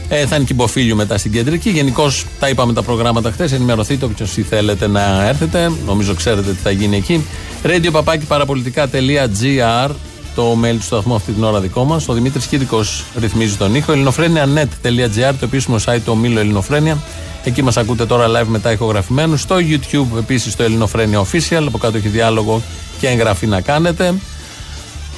[0.09, 1.71] Ε, θα είναι κυμποφίλιο μετά στην κεντρική.
[1.71, 3.53] Γενικώς τα είπαμε τα προγράμματα χθες.
[3.53, 5.73] Ενημερωθείτε όποιος θέλετε να έρθετε.
[5.87, 7.27] Νομίζω ξέρετε τι θα γίνει εκεί.
[7.65, 9.91] Radio παπάκι παραπολιτικά.gr
[10.35, 12.09] το mail του σταθμού αυτή την ώρα δικό μας.
[12.09, 13.93] Ο Δημήτρης Κύρικος ρυθμίζει τον ήχο.
[13.93, 16.99] ελληνοφρένια.net.gr το επίσημο site του ομίλου Ελληνοφρένια.
[17.45, 19.41] Εκεί μας ακούτε τώρα live μετά ηχογραφημένους.
[19.41, 21.65] Στο YouTube επίσης το Ελληνοφρένια Official.
[21.67, 22.63] Από κάτω έχει διάλογο
[23.01, 24.15] και εγγραφή να κάνετε.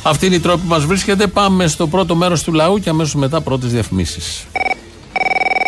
[0.05, 1.27] Αυτή είναι η τρόπη που μας βρίσκεται.
[1.27, 4.47] Πάμε στο πρώτο μέρος του λαού και αμέσως μετά πρώτες διαφημίσεις.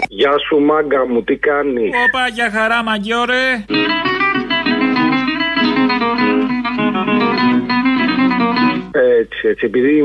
[0.08, 3.64] Γεια σου μάγκα μου, τι κάνει; Όπα, για χαρά μαγκιόρε.
[9.20, 9.66] Έτσι, έτσι.
[9.66, 10.02] Επειδή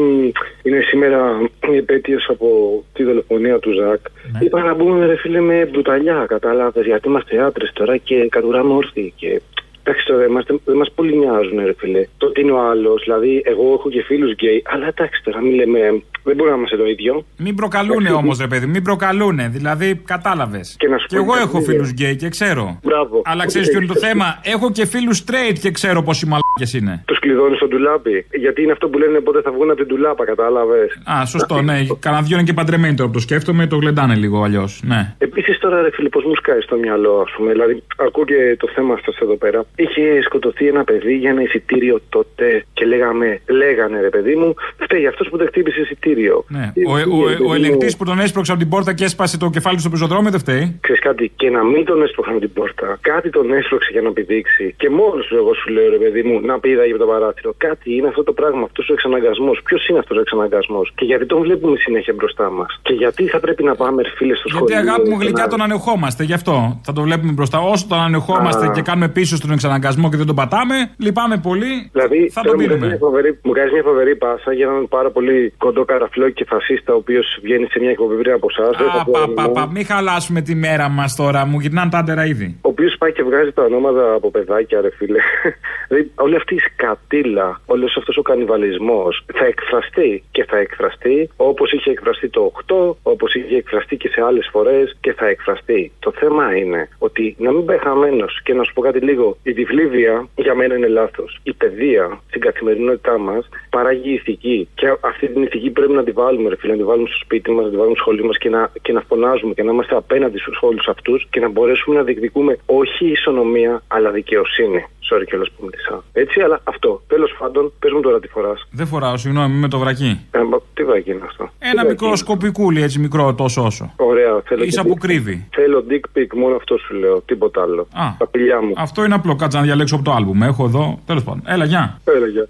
[0.63, 2.47] είναι σήμερα η επέτειος από
[2.93, 3.99] τη δολοφονία του Ζακ,
[4.32, 4.39] ναι.
[4.45, 6.86] είπα να μπούμε ρε φίλε με μπουταλιά, κατάλαβες.
[6.86, 9.13] Γιατί είμαστε άντρες τώρα και κατουράμε όρθιοι.
[9.15, 9.41] Και
[9.86, 10.19] Εντάξει τώρα,
[10.65, 12.06] δεν μας πολύ νοιάζουν, ρε φίλε.
[12.17, 15.54] Το ότι είναι ο άλλος, δηλαδή, εγώ έχω και φίλους γκέι, αλλά εντάξει τώρα, μην
[15.56, 16.04] λέμε.
[16.23, 17.25] Δεν μπορεί να είμαστε το ίδιο.
[17.38, 19.47] Μην προκαλούνε όμως, ρε παιδί, μην προκαλούνε.
[19.51, 20.75] Δηλαδή, κατάλαβες.
[20.79, 22.79] Και, και εγώ έχω φίλους γκέι και ξέρω.
[22.83, 23.21] Μπράβο.
[23.25, 24.39] Αλλά ξέρεις ποιο είναι το θέμα.
[24.43, 27.03] Έχω και φίλους straight και ξέρω πόσοι μαλάκες είναι.
[27.07, 28.25] Του κλειδώνει στο ντουλάπι.
[28.31, 31.01] Γιατί είναι αυτό που λένε πότε θα βγουν από την ντουλάπα, κατάλαβες.
[31.12, 31.77] Α, σωστό, ναι.
[31.99, 34.81] Κανένα δυο είναι και παντρεμένοι τώρα που το σκέφτομαι, το γλεντάνε λίγο αλλιώς.
[34.83, 35.15] Ναι.
[35.17, 37.51] Επίσης τώρα, ρε φίλε, πώς μου σκάει στο μυαλό, ας πούμε.
[37.51, 39.65] Δηλαδή, ακούω και το θέμα σας εδώ πέρα.
[39.75, 45.07] Είχε σκοτωθεί ένα παιδί για ένα εισιτήριο τότε και λέγαμε, λέγανε ρε παιδί μου, φταίει
[45.07, 46.12] αυτός που δεν χτύπησε εισιτήριο.
[46.47, 46.73] Ναι.
[46.88, 49.82] Ο, ο, ο, ελεγκτής που τον έσπρωξε από την πόρτα και έσπασε το κεφάλι του
[49.82, 53.30] στο πεζοδρόμιο δεν φταίει; Ξέρεις κάτι, και να μην τον έσπρωξαν από την πόρτα, κάτι
[53.30, 54.73] τον έσπρωξε για να πηδήξει.
[54.78, 57.54] Και μόνος σου, εγώ σου λέω ρε παιδί μου, να πήδαγε από το παράθυρο.
[57.58, 59.62] Κάτι είναι αυτό το πράγμα, αυτός ο εξαναγκασμός.
[59.63, 63.39] Ποιος είναι αυτός ο εξαναγκασμός; Και γιατί τον βλέπουμε συνέχεια μπροστά μας; Και γιατί θα
[63.39, 64.65] πρέπει να πάμε φίλε στο σχολείο.
[64.67, 67.60] Γιατί αγάπη μου γλυκιά τον ανεχόμαστε, γι' αυτό θα το βλέπουμε μπροστά.
[67.60, 71.89] Όσο τον ανεχόμαστε και κάνουμε πίσω στον εξαναγκασμό και δεν τον πατάμε, λυπάμαι πολύ.
[71.91, 72.99] Δηλαδή, θα τον πίνουμε.
[73.43, 77.39] Μου κάνεις μια φοβερή πάσα για έναν πάρα πολύ κοντό καραφλό και φασίστα, ο οποίος
[77.42, 78.76] βγαίνει σε μια εκπομπή από εσάς.
[78.76, 82.58] Α, πα, πα, πα, μην χαλάσουμε τη μέρα μας τώρα, μου γυρνάνε τα άντερα ήδη.
[82.62, 85.20] Ο οποίος πάει και βγάζει τα ονόματα από παιδάκια, ρε φίλε.
[85.88, 91.72] δηλαδή, όλη αυτή η σκατήλα, όλος αυτός ο κανιβαλισμός θα εκφραστεί και θα εκφραστεί όπως
[91.72, 95.92] είχε εκφραστεί το 8, όπως είχε εκφραστεί και σε άλλες φορές και θα εκφραστεί.
[96.00, 99.38] Το θέμα είναι ότι να μην πάει χαμένος και να σου πω κάτι λίγο.
[99.44, 101.39] Η διβλήβεια για μένα είναι λάθος.
[101.44, 104.68] Η παιδεία στην καθημερινότητά μας παράγει ηθική.
[104.76, 107.51] Και αυτή την ηθική πρέπει να τη βάλουμε, ρε φίλε, να τη βάλουμε στο σπίτι
[107.51, 109.95] μας, να τη βάλουμε στο σχολείο μας και να, και να φωνάζουμε και να είμαστε
[109.95, 114.86] απέναντι στους όλου αυτούς και να μπορέσουμε να διεκδικούμε όχι ισονομία, αλλά δικαιοσύνη.
[115.12, 116.03] Sorry κιόλας που μίλησα.
[116.13, 117.01] Έτσι, αλλά αυτό.
[117.08, 118.67] Τέλος πάντων, πες μου τώρα τι φοράς.
[118.71, 120.19] Δεν φοράω, συγγνώμη, με το βρακί.
[120.32, 121.49] Ε, μα, τι βρακί είναι αυτό.
[121.60, 123.84] Ένα Τι μικρό βρακί σκοπικούλι, έτσι μικρό, τόσο όσο.
[123.84, 124.63] είναι; Ωραία, θέλω.
[124.63, 125.47] Ίσα και- που κρύβει.
[125.56, 127.21] Θέλω dick pic, μόνο αυτό σου λέω.
[127.21, 127.82] Τίποτα άλλο.
[127.93, 128.06] Α.
[128.17, 128.73] Τα πηλιά μου.
[128.77, 129.36] Αυτό είναι απλό.
[129.36, 130.43] Κάτσε να διαλέξω από το άλμπουμ.
[130.43, 130.99] Έχω εδώ.
[131.06, 131.41] Τέλος πάντων.
[131.45, 132.01] Έλα, γεια.
[132.06, 132.47] Έλα, γεια.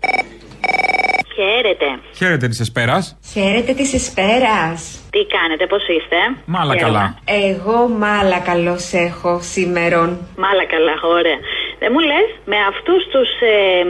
[1.36, 1.86] Χαίρετε.
[2.15, 3.17] Χαίρετε της Εσπέρας.
[3.34, 4.80] Χαίρετε της Εσπέρας.
[5.12, 7.06] Τι κάνετε, πώς είστε; Μάλα καλά.
[7.26, 10.10] Εγώ μάλα καλώς έχω σήμερον.
[10.38, 11.39] Μάλα καλά, ωραία.
[11.80, 13.30] Δεν μου λες, με αυτούς τους.
[13.39, 13.84] Ε,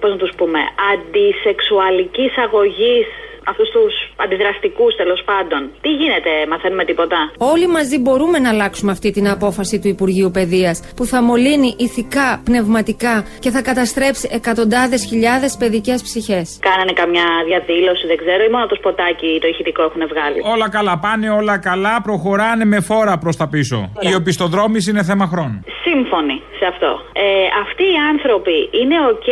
[0.00, 0.58] Πώς να τους πούμε,
[0.92, 3.06] αντισεξουαλικής αγωγής,
[3.50, 5.60] αυτούς τους αντιδραστικούς τέλος πάντων.
[5.80, 7.18] Τι γίνεται, μαθαίνουμε τίποτα;
[7.52, 12.28] Όλοι μαζί μπορούμε να αλλάξουμε αυτή την απόφαση του Υπουργείου Παιδείας που θα μολύνει ηθικά,
[12.44, 16.58] πνευματικά και θα καταστρέψει εκατοντάδες χιλιάδες παιδικές ψυχές.
[16.68, 20.98] Κάνανε καμιά διαδήλωση, δεν ξέρω, ή μόνο το σποτάκι το ηχητικό έχουν βγάλει; Όλα καλά
[20.98, 21.94] πάνε, όλα καλά.
[22.02, 23.92] Προχωράνε με φόρα προς τα πίσω.
[24.00, 25.64] Η οπισθοδρόμηση είναι θέμα χρόνου.
[25.84, 26.90] Σύμφωνοι σε αυτό.
[27.12, 27.24] Ε,
[27.64, 29.28] αυτοί οι άνθρωποι είναι OK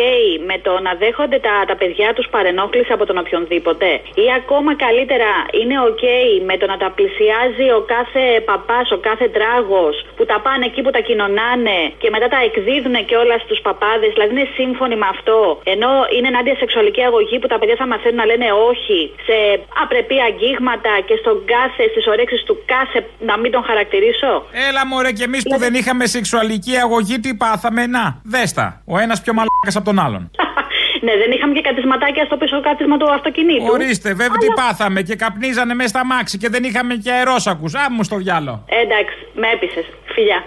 [0.50, 5.30] με το να δέχονται τα, τα παιδιά τους παρενόχληση από τον οποιονδήποτε, ή ακόμα καλύτερα
[5.60, 6.04] είναι OK
[6.48, 10.80] με το να τα πλησιάζει ο κάθε παπάς, ο κάθε τράγος που τα πάνε εκεί
[10.84, 14.10] που τα κοινωνάνε και μετά τα εκδίδουν και όλα στους παπάδες.
[14.14, 15.38] Δηλαδή είναι σύμφωνοι με αυτό.
[15.74, 19.36] Ενώ είναι ενάντια σεξουαλική αγωγή που τα παιδιά θα μαθαίνουν να λένε όχι σε
[19.82, 24.30] απρεπή αγγίγματα και στον κάθε, στις ορέξει του κάθε να μην τον χαρακτηρίσω.
[24.68, 28.82] Έλα μωρέ και εμείς που δεν είχαμε σεξουαλική αγωγή, τι πάθαμε; Να, δέστα.
[28.86, 30.30] Ο ένας πιο μαλάκας από τον άλλον.
[31.00, 33.66] Ναι, δεν είχαμε και κατισματάκια στο πίσω κάτισμα του αυτοκινήτου.
[33.70, 37.74] Ορίστε, βέβαια τι πάθαμε και καπνίζανε μέσα στα μάξι και δεν είχαμε και αερόσακους.
[37.74, 38.64] Α μου στο διάλο.
[38.68, 39.84] Ε, εντάξει, με έπεισες.
[40.04, 40.44] Φιλιά.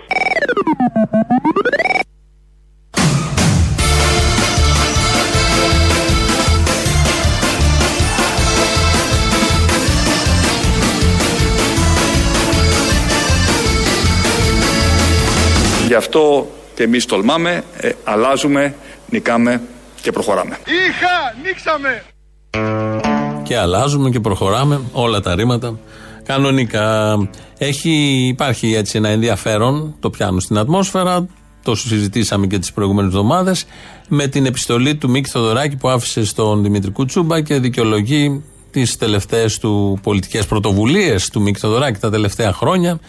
[15.87, 18.75] Γι' αυτό και εμείς τολμάμε, ε, αλλάζουμε,
[19.09, 19.61] νικάμε
[20.09, 20.57] και προχωράμε.
[20.65, 22.03] Είχα, νίξαμε.
[23.43, 25.79] Και αλλάζουμε και προχωράμε όλα τα ρήματα.
[26.23, 27.17] Κανονικά
[27.57, 27.91] έχει,
[28.27, 31.27] υπάρχει έτσι ένα ενδιαφέρον, το πιάνω στην ατμόσφαιρα,
[31.63, 33.65] το συζητήσαμε και τις προηγούμενες εβδομάδες,
[34.07, 39.57] με την επιστολή του Μίκη Θοδωράκη που άφησε στον Δημήτρη Κουτσούμπα και δικαιολογεί τις τελευταίες
[39.57, 42.99] του πολιτικές πρωτοβουλίες του Μίκη Θοδωράκη τα τελευταία χρόνια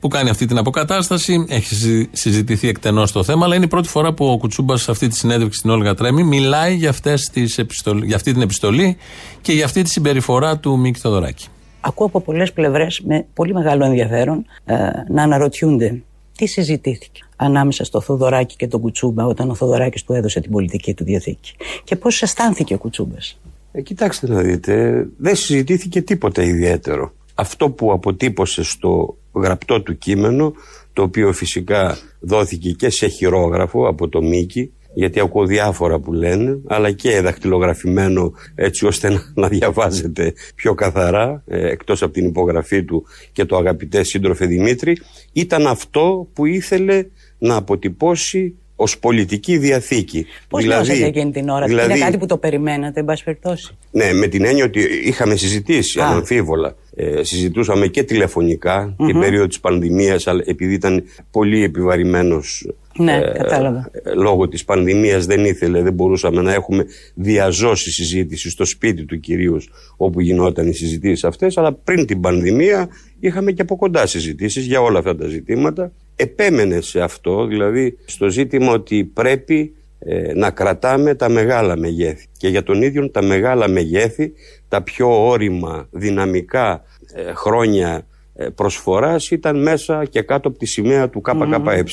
[0.00, 1.44] που κάνει αυτή την αποκατάσταση.
[1.48, 4.90] Έχει συζη- συζητηθεί εκτενώς το θέμα, αλλά είναι η πρώτη φορά που ο Κουτσούμπας σε
[4.90, 8.96] αυτή τη συνέντευξη στην Όλγα Τρέμι μιλάει για, αυτές τις επιστολ- για αυτή την επιστολή
[9.40, 11.46] και για αυτή τη συμπεριφορά του Μίκη Θοδωράκη.
[11.80, 14.74] Ακούω από πολλές πλευρές με πολύ μεγάλο ενδιαφέρον ε,
[15.08, 16.02] να αναρωτιούνται
[16.36, 20.94] τι συζητήθηκε ανάμεσα στο Θοδωράκη και τον Κουτσούμπα όταν ο Θοδωράκης του έδωσε την πολιτική
[20.94, 21.54] του διαθήκη.
[21.84, 23.38] Και πώς αισθάνθηκε ο Κουτσούμπας.
[23.72, 27.12] Ε, κοιτάξτε να δείτε, δεν συζητήθηκε τίποτα ιδιαίτερο.
[27.34, 30.52] Αυτό που αποτύπωσε στο γραπτό του κείμενο,
[30.92, 36.58] το οποίο φυσικά δόθηκε και σε χειρόγραφο από το Μίκη, γιατί ακούω διάφορα που λένε,
[36.66, 42.84] αλλά και δαχτυλογραφημένο έτσι ώστε να, να διαβάζετε πιο καθαρά, ε, εκτός από την υπογραφή
[42.84, 44.98] του και το αγαπητέ σύντροφε Δημήτρη,
[45.32, 47.04] ήταν αυτό που ήθελε
[47.38, 50.26] να αποτυπώσει ως πολιτική διαθήκη.
[50.48, 54.12] Πώς νιώσατε εκείνη την ώρα, δηλαδή- Είναι κάτι που το περιμένατε, εν πάση περιπτώσει; ναι,
[54.12, 56.06] με την έννοια ότι είχαμε συζητήσει Α.
[56.06, 56.76] αναμφίβολα.
[57.00, 59.20] Ε, συζητούσαμε και τηλεφωνικά την Μμμ.
[59.20, 63.90] περίοδο της πανδημίας, αλλά επειδή ήταν πολύ επιβαρημένος Ναι, κατάλαβα.
[64.04, 66.84] ε, λόγω της πανδημίας δεν ήθελε, δεν μπορούσαμε να έχουμε
[67.14, 72.88] διαζώσει συζήτηση στο σπίτι του κυρίως όπου γινόταν οι συζητήσεις αυτές, αλλά πριν την πανδημία
[73.20, 75.92] είχαμε και από κοντά συζητήσεις για όλα αυτά τα ζητήματα.
[76.16, 82.26] Επέμενε σε αυτό, δηλαδή στο ζήτημα ότι πρέπει ε, να κρατάμε τα μεγάλα μεγέθη.
[82.36, 84.32] Και για τον ίδιο τα μεγάλα μεγέθη,
[84.68, 86.82] τα πιο όρημα, δυναμικά
[87.14, 91.84] ε, χρόνια ε, προσφοράς ήταν μέσα και κάτω από τη σημαία του ΚΚΕ.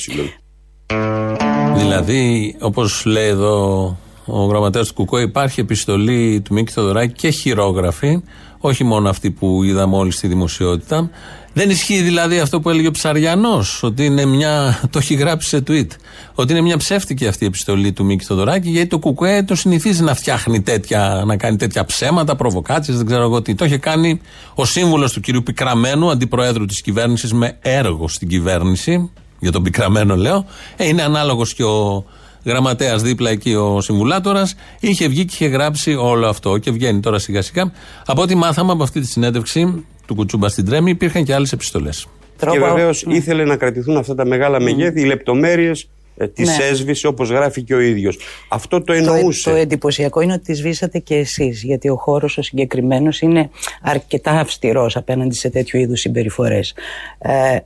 [1.76, 8.22] Δηλαδή, όπως λέει εδώ ο γραμματέας του Κουκό, υπάρχει επιστολή του Μίκη Θοδωράκη και χειρόγραφη,
[8.66, 11.10] όχι μόνο αυτή που είδαμε όλοι στη δημοσιότητα.
[11.52, 14.80] Δεν ισχύει δηλαδή αυτό που έλεγε ο Ψαριανός, ότι είναι μια.
[14.90, 15.86] το έχει γράψει σε tweet.
[16.34, 20.02] Ότι είναι μια ψεύτικη αυτή η επιστολή του Μίκη Θοδωράκη, γιατί το Κουκουέ το συνηθίζει
[20.02, 23.54] να φτιάχνει τέτοια, να κάνει τέτοια ψέματα, προβοκάτσίε, δεν ξέρω εγώ τι.
[23.54, 24.20] Το είχε κάνει
[24.54, 30.16] ο σύμβουλος του κυρίου Πικραμένου, αντιπροέδρου της κυβέρνησης, με έργο στην κυβέρνηση, για τον πικραμένο
[30.16, 30.46] λέω.
[30.76, 32.04] Ε, είναι ανάλογος και ο
[32.46, 34.54] γραμματέας δίπλα εκεί, ο συμβουλάτορας.
[34.80, 37.72] Είχε βγει και είχε γράψει όλο αυτό και βγαίνει τώρα σιγά σιγά.
[38.06, 42.06] Από ό,τι μάθαμε από αυτή τη συνέντευξη του Κουτσούμπα στην Τρέμη, υπήρχαν και άλλες επιστολές.
[42.50, 46.56] Και βεβαίως ήθελε να κρατηθούν αυτά τα μεγάλα μεγέθη, οι λεπτομέρειες ε, τη Ναι.
[46.70, 48.18] έσβησε όπως γράφει και ο ίδιος.
[48.48, 49.50] Αυτό το Το, εννοούσε.
[49.50, 53.50] το εντυπωσιακό είναι ότι τη σβήσατε και εσείς, γιατί ο χώρος ο συγκεκριμένος είναι
[53.82, 56.74] αρκετά αυστηρός απέναντι σε τέτοιου είδους συμπεριφορές.
[57.18, 57.56] Ε,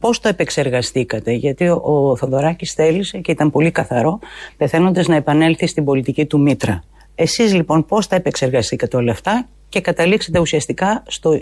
[0.00, 4.18] ε, Πώς το επεξεργαστήκατε, Γιατί ο, ο Θοδωράκης θέλησε και ήταν πολύ καθαρό,
[4.56, 6.82] πεθαίνοντας να επανέλθει στην πολιτική του Μήτρα.
[7.14, 11.38] Εσείς λοιπόν πώς τα επεξεργαστήκατε όλα αυτά και καταλήξετε ουσιαστικά στο,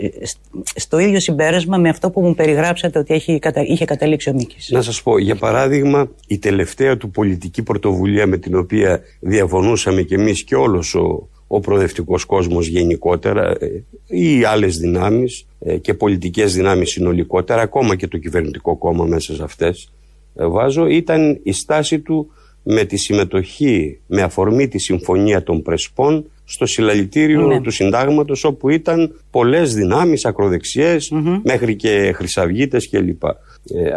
[0.75, 4.69] στο ίδιο συμπέρασμα με αυτό που μου περιγράψατε ότι έχει, κατα- είχε καταλήξει ο Μίκης;
[4.71, 10.15] Να σας πω, για παράδειγμα, η τελευταία του πολιτική πρωτοβουλία με την οποία διαφωνούσαμε και
[10.15, 16.53] εμείς και όλος ο, ο προοδευτικός κόσμος γενικότερα ε, ή άλλες δυνάμεις ε, και πολιτικές
[16.53, 19.91] δυνάμεις συνολικότερα, ακόμα και το κυβερνητικό κόμμα μέσα σε αυτές,
[20.35, 22.31] ε, βάζω, ήταν η στάση του
[22.63, 27.61] με τη συμμετοχή με αφορμή τη Συμφωνία των Πρεσπών στο συλλαλητήριο Ναι.
[27.61, 31.11] του συντάγματος όπου ήταν πολλές δυνάμεις ακροδεξιές
[31.43, 33.23] μέχρι και χρυσαυγίτες κλπ.
[33.23, 33.33] Ε,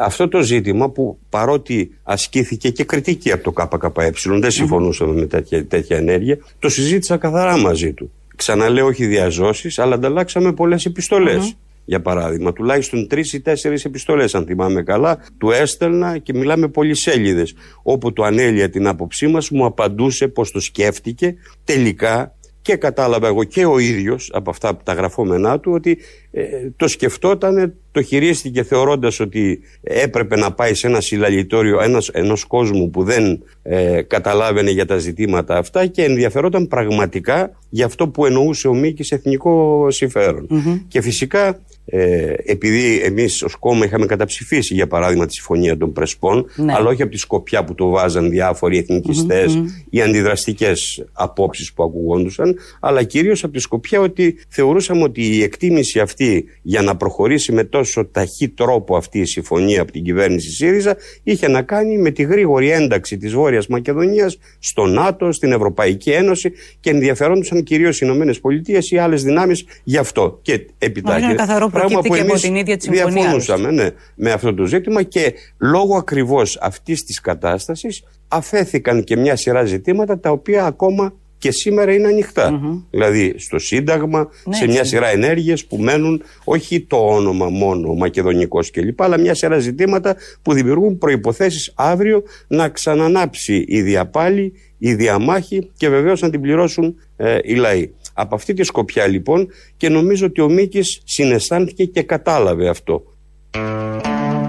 [0.05, 5.67] αυτό το ζήτημα που παρότι ασκήθηκε και κριτική από το ΚΚΕ δεν συμφωνούσαμε με τέτοια,
[5.67, 8.13] τέτοια ενέργεια το συζήτησα καθαρά μαζί του.
[8.37, 11.57] Ξαναλέω όχι διαζώσεις αλλά ανταλλάξαμε πολλές επιστολές.
[11.85, 17.47] Για παράδειγμα, τουλάχιστον τρεις ή τέσσερις επιστολές, αν θυμάμαι καλά, του έστελνα και μιλάμε πολυσέλιδε.
[17.83, 21.35] Όπου του ανέλυα την άποψή μας, μου απαντούσε πώ το σκέφτηκε.
[21.65, 25.99] Τελικά και κατάλαβα εγώ και ο ίδιος από αυτά τα γραφόμενά του ότι
[26.31, 26.45] ε,
[26.77, 32.91] το σκεφτόταν, το χειρίστηκε θεωρώντας ότι έπρεπε να πάει σε ένα συλλαλητόριο ένας, ενός κόσμου
[32.91, 38.69] που δεν ε, καταλάβαινε για τα ζητήματα αυτά και ενδιαφερόταν πραγματικά για αυτό που εννοούσε
[38.69, 40.47] ο Μίκης εθνικό συμφέρον.
[40.89, 46.47] Και φυσικά ε, επειδή εμείς ως κόμμα είχαμε καταψηφίσει για παράδειγμα τη Συμφωνία των Πρεσπών
[46.57, 46.73] Ναι.
[46.73, 52.57] αλλά όχι από τη σκοπιά που το βάζαν διάφοροι εθνικιστές ή αντιδραστικές απόψεις που ακουγόντουσαν
[52.81, 57.65] αλλά κυρίως από τη σκοπιά ότι θεωρούσαμε ότι η εκτίμηση αυτή για να προχωρήσει με
[57.65, 62.23] τόσο ταχύ τρόπο αυτή η συμφωνία από την κυβέρνηση ΣΥΡΙΖΑ είχε να κάνει με τη
[62.23, 68.41] γρήγορη ένταξη της Βόρειας Μακεδονίας στο ΝΑΤΟ, στην Ευρωπαϊκή Ένωση και ενδιαφερόντουσαν κυρίως οι Ηνωμένες
[68.41, 70.39] Πολιτείες ή άλλες δυνάμεις γι' αυτό.
[70.43, 71.35] Και επιτάχυνε.
[71.73, 74.31] Είναι καθαρό, Πράγμα προκύπτει που και από εμείς την ίδια τη συμφωνία, Διαφωνούσαμε ναι, με
[74.33, 80.31] αυτό το ζήτημα και λόγω ακριβώς αυτής της κατάστασης αφέθηκαν και μια σειρά ζητήματα τα
[80.31, 82.61] οποία ακόμα και σήμερα είναι ανοιχτά.
[82.91, 84.89] Δηλαδή στο Σύνταγμα, Ναι, σε μια έτσι.
[84.91, 89.03] σειρά ενέργειες που μένουν όχι το όνομα μόνο μακεδονικός κλπ.
[89.03, 95.89] αλλά μια σειρά ζητήματα που δημιουργούν προϋποθέσεις αύριο να ξανανάψει η διαπάλη, η διαμάχη και
[95.89, 97.91] βεβαίως να την πληρώσουν ε, οι λαοί.
[98.13, 103.03] Από αυτή τη σκοπιά λοιπόν και νομίζω ότι ο Μίκης συναισθάνθηκε και κατάλαβε αυτό.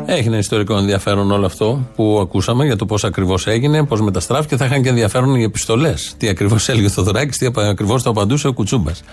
[0.05, 4.57] Έχει ένα ιστορικό ενδιαφέρον όλο αυτό που ακούσαμε για το πώς ακριβώς έγινε, πώς μεταστράφηκε.
[4.57, 6.15] Θα είχαν και ενδιαφέρον οι επιστολές.
[6.17, 9.03] Τι ακριβώς έλεγε ο Θοδωράκης, τι ακριβώς το απαντούσε ο Κουτσούμπας.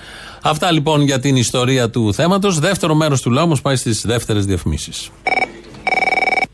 [0.43, 2.59] Αυτά λοιπόν για την ιστορία του θέματος.
[2.59, 5.11] Δεύτερο μέρος του λαού μας πάει στις δεύτερες διαφημίσεις.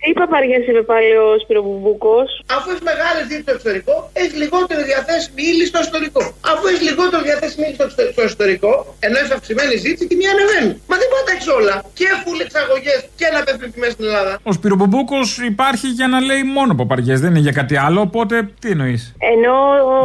[0.06, 2.16] Τι παπαριέ είπε πάλι ο Σπυρομπουμπούκο.
[2.56, 6.22] Αφού έχεις μεγάλες δίψει στο εξωτερικό, έχεις λιγότερη διαθέσιμη ύλη στο εσωτερικό.
[6.52, 8.72] Αφού έχεις λιγότερο διαθέσιμη ύλη στο, εξω- στο εσωτερικό,
[9.06, 10.72] ενώ έχεις αυξημένη ζήτηση, η τιμή ανεβαίνει.
[10.90, 11.74] Μα δεν μπορεί να τα έχεις όλα.
[11.98, 14.32] Και φουλ εξαγωγές και να πέφτουν τιμέ στην Ελλάδα.
[14.50, 15.18] Ο Σπυρομπουμπούκο
[15.52, 17.98] υπάρχει για να λέει μόνο παπαριές, δεν είναι για κάτι άλλο.
[18.08, 19.56] Οπότε τι εννοείς; Ενώ.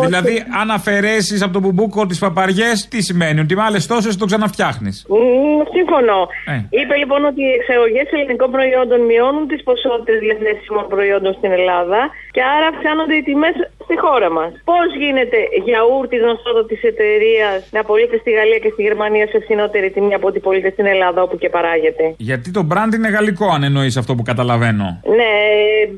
[0.05, 4.25] Δηλαδή, αν αφαιρέσεις από τον μπουμπούκο τις παπαριές, τι σημαίνει, ότι με άλλες τόσες το
[4.29, 6.17] ξαναφτιάχνεις; Μμμ, Σύμφωνο.
[6.53, 6.55] Ε.
[6.79, 12.43] Είπε λοιπόν ότι οι εξαγωγές ελληνικών προϊόντων μειώνουν τις ποσότητε διαθέσιμων προϊόντων στην Ελλάδα και
[12.43, 13.55] άρα αυξάνονται οι τιμές
[13.91, 14.51] στη χώρα μας.
[14.71, 19.87] Πώς γίνεται γιαούρτι γνωστότο της εταιρείας να πωλείται στη Γαλλία και στη Γερμανία σε φθηνότερη
[19.95, 23.61] τιμή από ό,τι πωλείται στην Ελλάδα όπου και παράγεται; Γιατί το brand είναι γαλλικό, αν
[23.69, 24.87] εννοείς αυτό που καταλαβαίνω.
[25.19, 25.33] Ναι,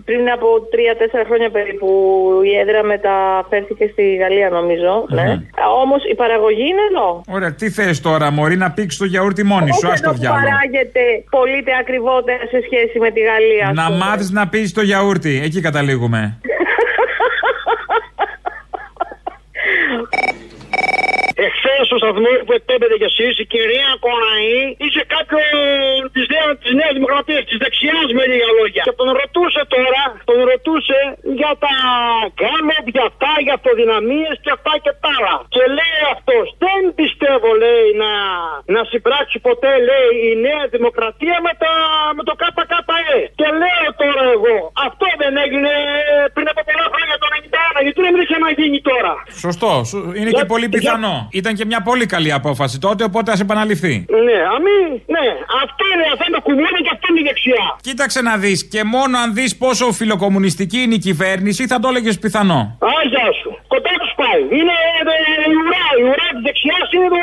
[0.06, 1.88] πριν από τρία-τέσσερα χρόνια περίπου
[2.52, 4.92] η έδρα μεταφέρθηκε στη Γαλλία νομίζω.
[5.18, 5.28] Ναι.
[5.84, 7.08] Όμως η παραγωγή είναι εδώ.
[7.36, 10.16] Ωραία, τι θες τώρα, Μωρή, να πήξεις το γιαούρτι μόνη σου, Όχι ας το εδώ
[10.16, 10.42] που διάλογο.
[10.46, 11.02] παράγεται,
[11.36, 13.68] πωλείται ακριβότερα σε σχέση με τη Γαλλία.
[13.70, 13.98] ας Να πούμε.
[13.98, 16.22] μάθεις να πεις το γιαούρτι, εκεί καταλήγουμε.
[21.48, 25.44] Εχθές στο σταθμό που εκπέμπετε κι εσείς, η κυρία Κοραή είχε κάποιον
[26.64, 28.84] της Νέα Δημοκρατίας, της δεξιάς με λίγα λόγια.
[28.88, 31.00] Και τον ρωτούσε τώρα, τον ρωτούσε
[31.40, 31.76] για τα
[32.38, 35.36] γκάλωπ, για αυτά, για αυτοδυναμίες και αυτά και τα άλλα.
[35.56, 38.12] Και λέει αυτός, δεν πιστεύω, λέει, να,
[38.76, 41.74] να συμπράξει ποτέ, λέει, η Νέα Δημοκρατία με, τα,
[42.18, 43.20] με το ΚΚΕ.
[43.40, 45.74] Και λέω τώρα εγώ, αυτό δεν έγινε
[46.36, 47.28] πριν από πολλά χρόνια το
[47.78, 49.14] 91, γιατί δεν είχε να γίνει τώρα.
[49.64, 51.16] Σωστό, σου- είναι και Για- πολύ για- πιθανό.
[51.40, 53.96] Ήταν και μια πολύ καλή απόφαση τότε, οπότε ας επαναληφθεί.
[54.28, 54.80] Ναι, αμή,
[55.16, 55.26] ναι,
[55.64, 57.66] αυτό είναι, αυτό είναι το κουμούνι και αυτό κάνει η δεξιά.
[57.88, 62.20] Κοίταξε να δεις και μόνο αν δεις πόσο φιλοκομμουνιστική είναι η κυβέρνηση θα το έλεγες
[62.24, 62.60] πιθανό.
[63.00, 63.50] Άγια σου.
[63.74, 64.42] Κοντά τους πάει.
[64.58, 65.86] Είναι ε, ε, η ουρά.
[66.02, 67.18] Η ουρά της δεξιάς είναι το,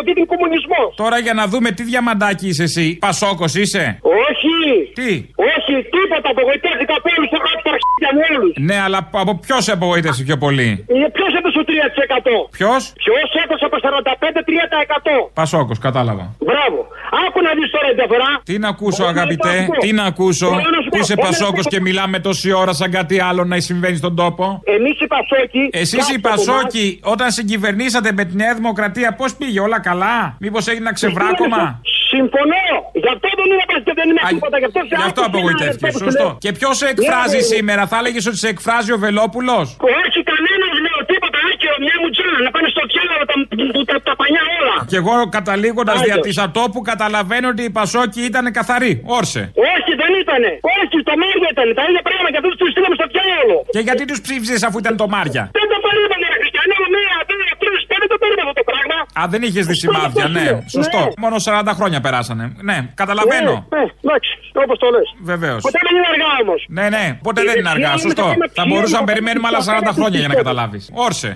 [0.00, 0.88] ο τίτλο κομμουνισμός.
[1.02, 2.86] Τώρα για να δούμε τι διαμαντάκι είσαι εσύ.
[3.06, 3.84] Πασόκος είσαι;
[4.26, 4.54] Όχι.
[4.98, 5.10] Τι;
[5.54, 6.28] Όχι, τίποτα.
[6.34, 7.30] Απογοητεύτηκα από όλους.
[7.36, 8.52] Έχω τα αρχίδια μου όλους.
[8.68, 11.33] Ναι, αλλά από ποιος σε απογοήτευσε πιο πολύ; Ποιος έπεσε το
[11.74, 12.48] 3%.
[12.58, 15.30] Ποιος; Ποιος έπεσε από 45-3%.
[15.40, 16.24] Πασόκο, κατάλαβα.
[16.48, 16.78] Μπράβο.
[17.26, 18.30] Άκου να δεις τώρα η διαφορά.
[18.48, 20.50] Τι να ακούσω, αγαπητέ, τι να ακούσω.
[20.90, 25.00] Που είσαι Πασόκος και μιλάμε τόση ώρα σαν κάτι άλλο να συμβαίνει στον τόπο; Εμείς
[25.00, 25.62] οι Πασόκοι.
[25.72, 30.84] Εσείς οι Πασόκοι, όταν συγκυβερνήσατε με τη Νέα Δημοκρατία, πώς πήγε, όλα καλά; Μήπως έγινε
[30.84, 31.80] ένα ξεβράκωμα;
[32.14, 32.66] Συμφωνώ.
[33.02, 34.56] Γι' αυτό δεν είναι και δεν είναι τίποτα.
[34.62, 35.90] Γι' αυτό, Γι' αυτό απογοητεύτηκε.
[36.04, 36.28] Σωστό.
[36.44, 39.66] Και ποιος σε εκφράζει σήμερα, θα έλεγες ότι σε εκφράζει ο Βελόπουλος;
[40.04, 41.38] Όχι κανένα λέω τίποτα.
[41.48, 43.24] Άκυρο μια μου τζάνα να πάνε στο τσέλαρο
[43.72, 44.76] τα, τα, τα πανιά όλα.
[44.90, 48.92] Και εγώ καταλήγοντας δια της ατόπου καταλαβαίνω ότι η Πασόκη ήταν καθαρή.
[49.18, 49.42] Όρσε.
[49.72, 50.50] Όχι, δεν ήτανε.
[50.78, 51.66] Όχι, το Μάρια ήταν.
[51.78, 53.56] Τα ίδια πράγματα και αυτούς τους στείλαμε στο τσέλαρο.
[53.74, 56.76] Και γιατί τους ψήφισες αφού ήταν το Μάρια; Δεν το περίμενε, ρε Χριστιανό.
[56.94, 57.72] Μία, δύο, τρει,
[58.02, 58.98] δεν το περίμενε αυτό το πράγμα.
[59.20, 60.46] Α, δεν είχες δει σημάδια, ναι.
[60.76, 61.00] Σωστό.
[61.24, 62.44] Μόνο 40 χρόνια περάσανε.
[62.68, 63.54] Ναι, καταλαβαίνω.
[63.76, 64.32] Ναι, εντάξει,
[64.64, 65.08] όπως το λες.
[65.32, 65.60] Βεβαίως.
[65.66, 66.60] Ποτέ δεν είναι αργά όμως.
[66.76, 67.92] Ναι, ναι, ποτέ δεν είναι αργά.
[68.06, 68.26] Σωστό.
[68.58, 70.84] Θα μπορούσαμε να περιμένουμε άλλα 40 χρόνια για να καταλάβεις.
[71.06, 71.30] Όρσε.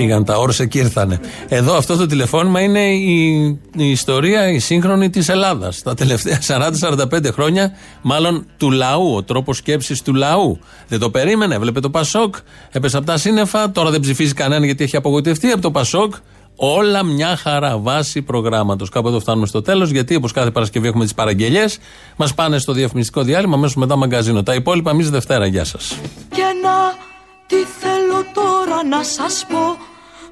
[0.00, 1.20] Πήγαν τα όρσε και ήρθανε.
[1.48, 3.44] Εδώ αυτό το τηλεφώνημα είναι η,
[3.76, 5.82] η ιστορία, η σύγχρονη της Ελλάδας.
[5.82, 6.38] Τα τελευταία
[7.10, 10.58] 40-45 χρόνια, μάλλον του λαού, ο τρόπος σκέψης του λαού.
[10.88, 12.34] Δεν το περίμενε, έβλεπε το Πασόκ,
[12.70, 16.14] έπεσε από τα σύννεφα, τώρα δεν ψηφίζει κανένα γιατί έχει απογοητευτεί από το Πασόκ.
[16.56, 18.88] Όλα μια χαρά βάση προγράμματος.
[18.88, 21.78] Κάπου εδώ φτάνουμε στο τέλος, γιατί όπως κάθε Παρασκευή έχουμε τις παραγγελίες.
[22.16, 24.42] Μας πάνε στο διαφημιστικό διάλειμμα, αμέσως μετά μαγκαζίνο.
[24.42, 25.46] Τα υπόλοιπα εμείς Δευτέρα.
[25.46, 25.98] Γεια σας.
[26.28, 27.08] Και να
[27.46, 29.89] τι θέλω τώρα να σας πω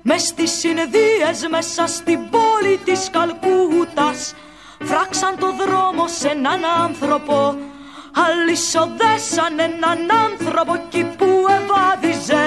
[0.08, 4.34] μες στις συνεδρίες μέσα στην πόλη της Καλκούτας
[4.88, 7.56] Φράξαν το δρόμο σε έναν άνθρωπο
[8.26, 12.42] Αλυσοδέσαν έναν άνθρωπο εκεί που ευάδιζε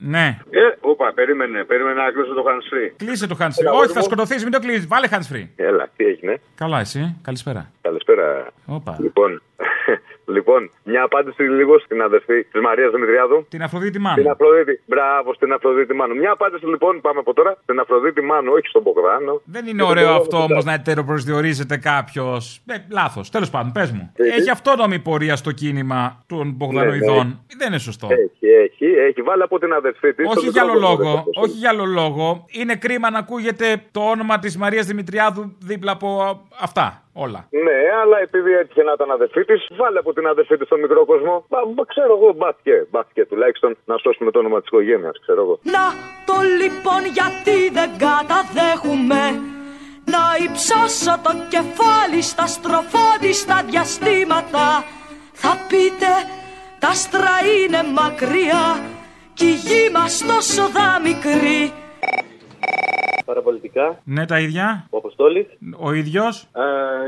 [0.00, 0.26] Ναι.
[0.50, 2.92] Ε, όπα, περίμενε, περίμενε να κλείσω το hands free.
[2.96, 3.74] Κλείσε το hands free.
[3.80, 4.86] Όχι, θα σκοτωθείς, μην το κλείσεις.
[4.86, 5.46] Βάλε hands free.
[5.56, 7.16] Έλα, τι έγινε; Καλά, εσύ.
[7.22, 7.70] Καλησπέρα.
[7.80, 8.46] Καλησπέρα.
[8.66, 8.96] Όπα.
[9.00, 9.42] Λοιπόν,
[10.26, 13.46] λοιπόν, μια απάντηση λίγο στην αδερφή της Μαρίας Δημητριάδου.
[13.48, 14.22] Την Αφροδίτη Μάνου.
[14.22, 14.80] Την Αφροδίτη.
[14.86, 16.14] Μπράβο, στην Αφροδίτη Μάνου.
[16.14, 17.56] Μια απάντηση λοιπόν, πάμε από τώρα.
[17.62, 19.40] Στην Αφροδίτη Μάνου, όχι στον Μπογδάνο.
[19.44, 22.60] Δεν είναι ωραίο αυτό όμως να ετεροπροσδιορίζεται κάποιος.
[22.66, 23.30] Ε, Λάθος.
[23.30, 24.12] Τέλος πάντων, πες μου.
[24.16, 27.16] Έχει αυτόνομη πορεία στο κίνημα των Μπογδανοειδών.
[27.16, 27.56] Ναι, ναι.
[27.58, 28.08] Δεν είναι σωστό.
[28.10, 29.22] Έχει, έχει, έχει.
[29.22, 30.26] Βάλει από την αδερφή της.
[30.36, 31.24] Όχι για άλλο λόγο.
[31.34, 32.44] Όχι για άλλο λόγο.
[32.48, 37.03] Είναι κρίμα να ακούγεται το όνομα της Μαρίας Δημητριάδου δίπλα από αυτά.
[37.16, 37.40] Όλα.
[37.50, 41.04] Ναι, αλλά επειδή έτυχε να ήταν αδερφή της, βάλε από την αδερφή της στον μικρό
[41.04, 41.44] κόσμο.
[41.48, 42.86] Μπα, μπα, ξέρω εγώ, μπάθηκε.
[42.90, 45.58] Μπάθηκε τουλάχιστον να σώσουμε το όνομα της οικογένειας, ξέρω εγώ.
[45.62, 45.84] Να
[46.28, 49.22] το λοιπόν γιατί δεν καταδέχουμε
[50.14, 54.66] Να υψώσω το κεφάλι στα στροφόδιστα διαστήματα
[55.32, 56.10] Θα πείτε
[56.78, 58.64] τα άστρα είναι μακριά
[59.34, 61.72] Κι η γη μας τόσο δα μικρή
[63.24, 64.00] Παραπολιτικά.
[64.04, 64.86] Ναι, τα ίδια.
[64.90, 65.46] Ο Αποστόλης.
[65.78, 66.48] Ο ίδιος.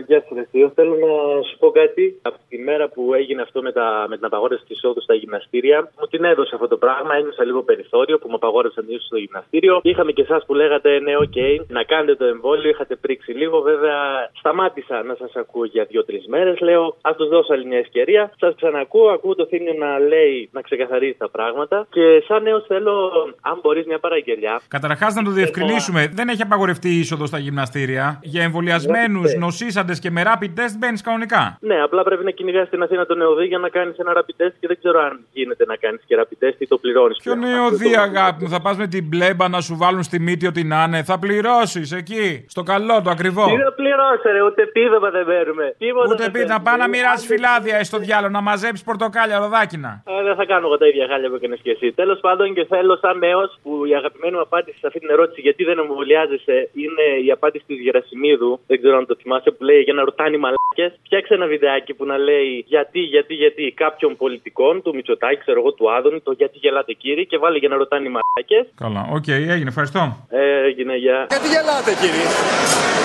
[0.06, 0.72] Γεια σας, Δευτείο.
[0.74, 2.18] Θέλω να σου πω κάτι.
[2.22, 5.90] Από τη μέρα που έγινε αυτό με, τα, με την απαγόρευση της εισόδου στα γυμναστήρια,
[6.00, 7.14] μου την έδωσε αυτό το πράγμα.
[7.14, 9.80] Ένιωσα λίγο περιθώριο που μου απαγόρευσαν την είσοδο στο γυμναστήριο.
[9.82, 12.68] Είχαμε και εσάς που λέγατε ναι, οκ, να κάνετε το εμβόλιο.
[12.70, 13.60] Είχατε πρήξει λίγο.
[13.60, 13.96] Βέβαια,
[14.32, 16.60] σταμάτησα να σας ακούω για δύο-τρεις μέρες.
[16.60, 18.32] Λέω, ας τους δώσω άλλη μια ευκαιρία.
[18.38, 19.08] Σας ξανακούω.
[19.08, 21.86] Ακούω το θύμιο να λέει να ξεκαθαρίζει τα πράγματα.
[21.90, 22.94] Και σαν νέο θέλω,
[23.40, 24.60] αν μπορείς, μια παραγγελιά.
[24.68, 26.05] Καταρχάς να το διευκρινίσουμε.
[26.12, 28.18] Δεν έχει απαγορευτεί η είσοδος στα γυμναστήρια.
[28.22, 31.58] Για εμβολιασμένους, νοσήσαντες και με rapid test μπαίνεις κανονικά.
[31.60, 34.54] Ναι, απλά πρέπει να κυνηγάς στην Αθήνα τον νεοδί για να κάνεις ένα rapid test
[34.60, 37.18] και δεν ξέρω αν γίνεται να κάνεις και rapid test ή το πληρώνεις.
[37.22, 40.64] Ποιο νεοδί, αγάπη μου, θα πας με την πλέμπα να σου βάλουν στη μύτη ό,τι
[40.64, 41.02] να είναι.
[41.02, 42.44] Θα πληρώσεις εκεί.
[42.48, 43.46] Στο καλό, το ακριβό.
[43.46, 45.74] Τι να πληρώσει, ρε, ούτε πίδωμα δεν παίρνουμε.
[45.78, 50.02] Τίποτα Ούτε πίδωμα, να πάει να μοιράσει φυλάδια στο διάλογο, να μαζέψεις πορτοκάλια, ροδάκινα.
[50.06, 51.92] Ε, δεν θα κάνω εγώ τα ίδια χάλια που έκανες και εσύ.
[51.92, 55.40] Τέλος πάντων και θέλω σαν νέος που η αγαπημένη μου απάντηση σε αυτή την ερώτηση
[55.40, 58.52] γιατί δεν εμβολιάζεσαι είναι η απάντηση του Γερασιμίδου.
[58.70, 60.90] Δεν ξέρω αν το θυμάσαι που λέει για να ρωτάνε οι μαλάκες.
[61.06, 65.70] Φτιάξε ένα βιντεάκι που να λέει γιατί, γιατί, γιατί κάποιων πολιτικών, του Μητσοτάκη, ξέρω εγώ,
[65.78, 68.64] του Άδωνη, το γιατί γελάτε κύριε και βάλε για να ρωτάνε οι μαλάκες.
[68.84, 70.02] Καλά, ok, okay, έγινε, ευχαριστώ.
[70.30, 71.16] Ε, έγινε, γεια.
[71.32, 72.26] Γιατί γελάτε κύριε.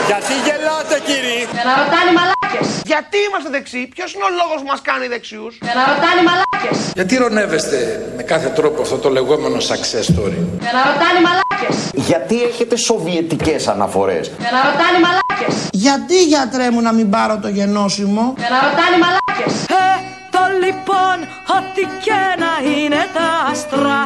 [0.10, 1.40] Γιατί γελάτε κύριε.
[1.58, 2.68] Για να ρωτάνε οι μαλάκες.
[2.92, 6.26] Γιατί είμαστε δεξιοί, ποιος είναι ο λόγος που μας κάνει δεξιούς; Για να ρωτάνε οι
[6.30, 6.78] μαλάκες.
[6.98, 7.78] Γιατί ειρωνεύεστε
[8.18, 11.76] με κάθε τρόπο αυτό το λεγόμενο success story; Για να ρωτάνε οι μαλάκες.
[12.10, 14.32] Γιατί έχετε σοβιετικές αναφορές.
[14.40, 15.56] Για να ρωτάνε οι μαλάκες.
[15.72, 19.54] Γιατί γιατρέ μου να μην πάρω το γενόσημο; Για να ρωτάνε οι μαλάκες.
[19.84, 19.88] Ε,
[20.34, 21.16] το λοιπόν,
[21.58, 24.00] ό,τι και να είναι τα άστρα.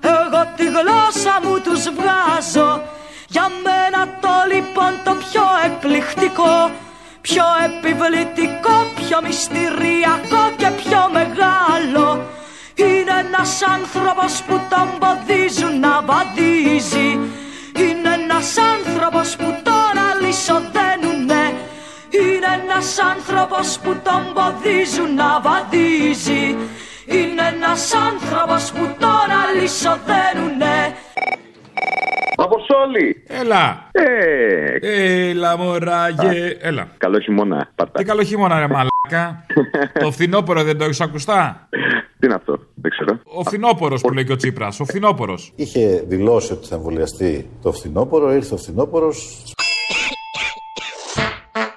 [0.00, 2.70] Εγώ τη γλώσσα μου τους βγάζω.
[3.34, 6.70] Για μένα το λοιπόν το πιο εκπληκτικό
[7.20, 12.06] Πιο επιβλητικό, πιο μυστηριακό και πιο μεγάλο
[12.74, 17.28] Είναι ένας άνθρωπος που τον ποδίζουν να βαδίζει Είναι
[18.44, 21.44] ένας άνθρωπος που τον αλυσοδένουνε
[22.10, 26.56] Είναι ένας άνθρωπος που τον ποδίζουν να βαδίζει
[27.06, 30.94] Είναι ένας άνθρωπος που τον αλυσοδένουνε
[32.36, 33.24] Αποστόλη!
[33.26, 33.88] Έλα!
[33.92, 36.56] Ε, Έλα, μωράγε.
[36.60, 36.88] Έλα.
[36.98, 37.68] καλό χειμώνα.
[37.74, 37.98] Πάρτα.
[37.98, 39.44] Τι καλό χειμώνα, ρε μαλάκα.
[40.02, 41.68] το φθινόπωρο δεν το έχεις ακουστά;
[42.24, 43.18] Τι είναι αυτό, δεν ξέρω.
[43.24, 44.80] Ο φθινόπωρος που λέει και ο Τσίπρας.
[44.80, 45.52] Ο φθινόπωρος.
[45.56, 49.42] Είχε δηλώσει ότι θα εμβολιαστεί το φθινόπωρο, ήρθε ο φθινόπωρος.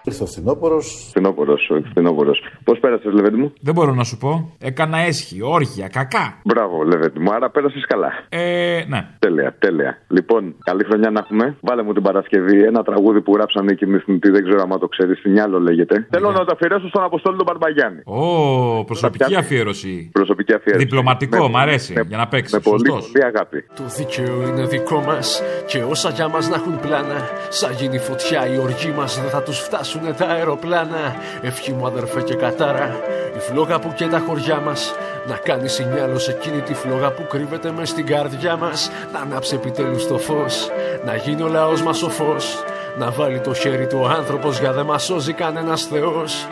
[0.07, 1.05] Ήρθε ο φθινόπωρος.
[1.09, 2.37] Φθινόπωρος, φθινόπωρος.
[2.63, 4.55] Πώς πέρασες, Λεβέντι μου; Δεν μπορώ να σου πω.
[4.59, 6.25] Έκανα έσχη, όργια, κακά.
[6.43, 8.11] Μπράβο, Λεβέντι μου, άρα πέρασες καλά.
[8.29, 9.07] Ε, ναι.
[9.19, 9.97] Τέλεια, τέλεια.
[10.07, 11.57] Λοιπόν, καλή χρονιά να έχουμε.
[11.61, 15.19] Βάλε μου την Παρασκευή ένα τραγούδι που γράψανε οι κινηθντοί, δεν ξέρω αν το ξέρεις,
[15.19, 16.07] στην άλλο λέγεται.
[16.09, 18.01] Θέλω να το αφιερώσω στον Αποστόλη τον Μπαρμπαγιάννη.
[18.05, 20.09] Ω, προσωπική αφιέρωση.
[20.13, 20.85] Προσωπική αφιέρωση.
[20.85, 21.93] Διπλωματικό, Με- μ' αρέσει.
[21.93, 22.53] με- για να παίξεις.
[22.53, 23.11] Με πολύ, Σωστός.
[23.11, 23.63] πολύ αγάπη.
[23.75, 27.29] Το δίκαιο είναι δικό μας και όσα για μας να έχουν πλάνα.
[27.49, 31.15] Σαν γίνει φωτιά, οι οργοί μας δεν θα τους φτάσουν τα αεροπλάνα.
[31.41, 32.99] Ευχή μου, αδερφέ και κατάρα,
[33.35, 34.93] η φλόγα που και τα χωριά μας.
[35.27, 38.91] Να κάνεις σινιάλο σε εκείνη τη φλόγα που κρύβεται μες στην καρδιά μας.
[39.13, 40.69] Να ανάψει επιτέλους το φως,
[41.05, 42.63] να γίνει ο λαός μας ο φως.
[42.97, 46.47] Να βάλει το χέρι του ο άνθρωπος για δεν μας σώζει κανένας Θεός.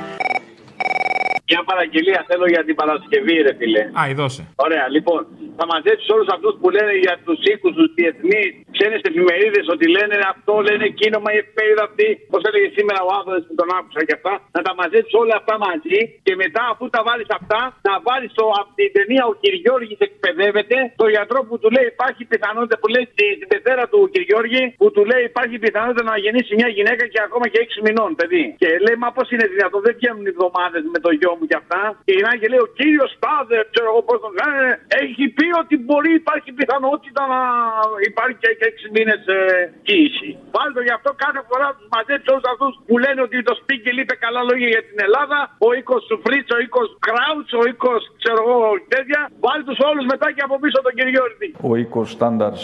[1.52, 3.82] Μια παραγγελία θέλω για την Παρασκευή, ρε φίλε.
[4.00, 4.42] Α, δώσε.
[4.66, 5.22] Ωραία, λοιπόν,
[5.60, 10.16] θα μαζέψεις όλους αυτούς που λένε για τους οίκους, τους διεθνείς, ξένε εφημερίδες ότι λένε
[10.34, 14.02] αυτό, λένε εκείνο, μα η εφημερίδα αυτή, πώς έλεγε σήμερα ο άνθρωπο που τον άκουσα
[14.08, 17.94] και αυτά, να τα μαζέψεις όλα αυτά μαζί και μετά, αφού τα βάλεις αυτά, να
[18.08, 18.32] βάλεις
[18.62, 23.06] από την ταινία Ο Κυριώργη εκπαιδεύεται, το γιατρό που του λέει υπάρχει πιθανότητα, που λέει
[23.12, 27.20] στη- στην τετέρα του Κυριώργη, που του λέει υπάρχει πιθανότητα να γεννήσει μια γυναίκα και
[27.28, 28.44] ακόμα και 6 μηνών, παιδί.
[28.62, 31.58] Και λέει, μα πώς είναι δυνατόν, δεν βγαίνουν οι εβδομάδες με το γιο μου και
[31.62, 31.82] αυτά.
[32.06, 34.70] Και γυρνάει και λέει, ο κύριος Τάδε, ξέρω εγώ πώς τον λένε,
[35.04, 37.42] έχει πει ότι μπορεί, υπάρχει πιθανότητα να
[38.10, 39.40] υπάρχει και, και 6 μήνες ε,
[39.88, 40.30] κύηση.
[40.56, 44.16] Βάλτε γι' αυτό κάθε φορά του μαζέψει όλους αυτούς που λένε ότι το Σπίγκελ είπε
[44.26, 48.40] καλά λόγια για την Ελλάδα, ο οίκος του Φρίτ, ο οίκος Κράουτ, ο οίκος ξέρω
[48.46, 48.60] εγώ
[48.96, 49.22] τέτοια.
[49.44, 51.48] Βάλτε τους όλους μετά και από πίσω τον Κυριώργη.
[51.70, 52.64] Ο οίκος Standard &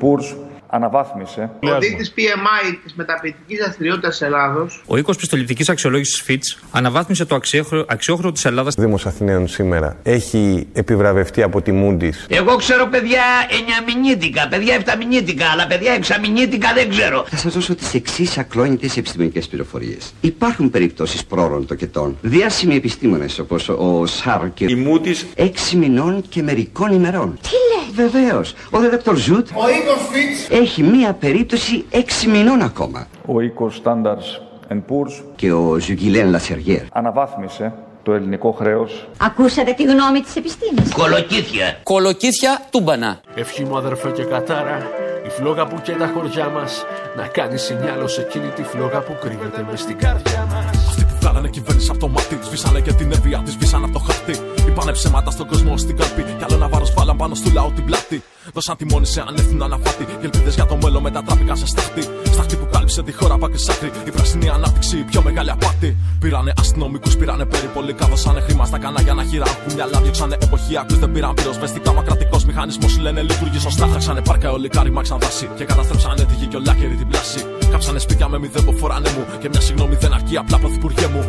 [0.00, 0.28] Poor's
[0.70, 1.50] αναβάθμισε.
[1.60, 7.84] Ο δείκτη PMI της μεταποιητικής δραστηριότητας Ελλάδος Ο οίκος πιστοληπτικής αξιολόγησης Fitch αναβάθμισε το αξιόχρεο,
[7.88, 8.74] αξιόχρεο της Ελλάδας.
[8.74, 12.14] Δήμος Αθηναίων σήμερα έχει επιβραβευτεί από τη Moody's.
[12.28, 13.22] Εγώ ξέρω παιδιά
[13.58, 17.24] εννιαμινίτικα, παιδιά εφταμινίτικα, αλλά παιδιά εξαμινίτικα δεν ξέρω.
[17.28, 20.14] Θα σας δώσω τις εξής ακλόνητες επιστημονικές πληροφορίες.
[20.20, 22.18] Υπάρχουν περιπτώσεις πρόωρων τοκετών.
[22.20, 27.38] Διάσημοι επιστήμονες όπως ο Σάρ και η Moody's έξι μηνών και μερικών ημερών.
[27.42, 28.08] Τι λέει!
[28.08, 28.54] Βεβαίως.
[28.70, 33.06] Ο Δεδεκτορ Ζουτ Ο οίκος Φιτ έχει μία περίπτωση έξι μηνών ακόμα.
[33.26, 34.40] Ο οίκος Standards
[34.88, 36.82] Poor's Και ο Ζουγγιλέν Λασεργέρ.
[36.92, 40.92] αναβάθμισε το ελληνικό χρέος Ακούσατε τη γνώμη της επιστήμης.
[40.92, 41.78] Κολοκύθια.
[41.82, 43.20] Κολοκύθια τούμπανα.
[43.34, 44.78] Ευχή μου αδερφέ και κατάρα,
[45.26, 46.84] η φλόγα που και τα χωριά μας
[47.16, 51.14] Να κάνει σινιάλο σε εκείνη τη φλόγα που κρύβεται μες στην καρδιά μας Αυτοί που
[51.20, 54.34] βγάλανε κυβέρνηση από το μάτι, σβήσανε και την ευεία τη, σβήσανε από το χαρτί.
[54.68, 57.84] Είπανε ψέματα στον κόσμο στην καρπή, κι άλλο ένα βάρος βάλαν πάνω στο λαό την
[57.84, 58.22] πλάτη.
[58.54, 62.02] Δώσαν τη μόνη σε ανεύθυνο αναφάτη, και ελπίδες για το μέλλον μετατράπηκαν σε στάχτη.
[62.32, 63.90] Στάχτη που κάλυψε τη χώρα πάκρι σάκρη.
[64.04, 65.96] Η πράσινη ανάπτυξη, η πιο μεγάλη απάτη.
[66.20, 70.00] Πήρανε αστυνομικούς, πήρανε περιπολικά, δώσανε χρήμα στα κανάλια να χειράγουν μυαλά.
[70.00, 71.92] Διώξανε εποχιακού, δεν πήραν πυροσβεστικά.
[71.92, 73.86] Μα κρατικός μηχανισμός λένε λειτουργεί σωστά.
[73.86, 77.44] Χάξανε πάρκα ολικά, ρημάξαν δάση και καταστρέψανε τη γη και ολάκερη την πλάση.
[77.70, 81.22] Κάψανε σπίτια με μηδέν που φοράνε μου και μια συγγνώμη δεν αρκεί απλά πρωθυπουργέ μου.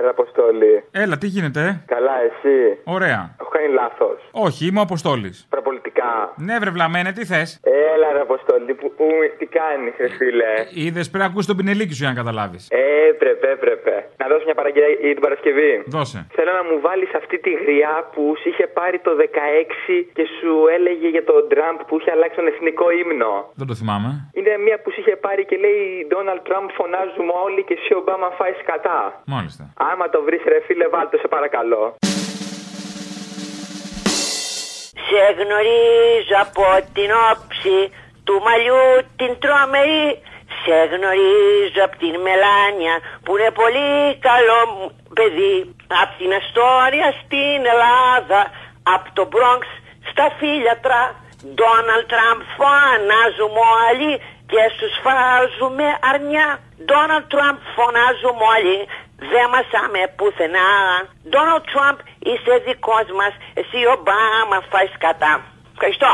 [0.00, 0.72] Έλα, ρε Αποστόλη.
[1.02, 2.56] Έλα, τι γίνεται, ε; Καλά, εσύ;
[2.96, 3.20] Ωραία.
[3.40, 4.18] Έχω κάνει λάθος.
[4.46, 5.36] Όχι, είμαι ο Αποστόλης.
[5.54, 6.10] Προπολιτικά.
[6.46, 7.48] Ναι, βρε βλαμένε, τι θες;
[7.94, 9.06] Έλα, ρε Αποστόλη, που, που,
[9.38, 10.52] τι κάνεις, ρε φίλε;
[10.84, 12.62] Είδες πρέπει να ακούσεις τον πινελίκι σου για να καταλάβεις.
[13.10, 13.94] Έπρεπε, έπρεπε.
[14.20, 15.72] Να δώσω μια παραγγελία για την Παρασκευή.
[15.96, 16.18] Δώσε.
[16.36, 19.24] Θέλω να μου βάλεις αυτή τη γριά που σου είχε πάρει το 16
[20.16, 23.32] και σου έλεγε για τον Τραμπ που είχε αλλάξει τον εθνικό ύμνο.
[23.60, 24.10] Δεν το θυμάμαι.
[24.38, 28.28] Είναι μια που σου είχε πάρει και λέει Ντόναλτ Τραμπ φωνάζουμε όλοι και εσύ Ομπάμα
[28.38, 28.98] φάεις κατά.
[29.34, 29.62] Μάλιστα.
[29.92, 31.82] Άμα το βρεις, ρε φίλε, βάλτε σε παρακαλώ.
[35.08, 36.64] Σε γνωρίζω από
[36.96, 37.78] την όψη
[38.24, 38.84] του μαλλιού
[39.20, 40.08] την τρομερή.
[40.62, 43.92] Σε γνωρίζω από την Μελάνια που είναι πολύ
[44.28, 44.86] καλό μου
[45.16, 45.56] παιδί.
[46.02, 48.40] Απ' την Αστόρια στην Ελλάδα
[48.94, 49.62] Απ' το Μπρόγκ
[50.10, 51.02] στα φίλιατρα.
[51.54, 54.12] Ντόναλτ Τραμπ φωνάζουμε όλοι
[54.50, 56.48] και στους φάζουμε αρνιά.
[56.84, 58.78] Ντόναλτ Τραμπ φωνάζουμε όλοι
[59.32, 60.68] δεν μας άμε πουθενά
[61.28, 61.98] Ντόναλτ Τραμπ
[62.28, 65.32] είσαι δικός μας Εσύ Ομπάμα φάεις κατά
[65.74, 66.10] Ευχαριστώ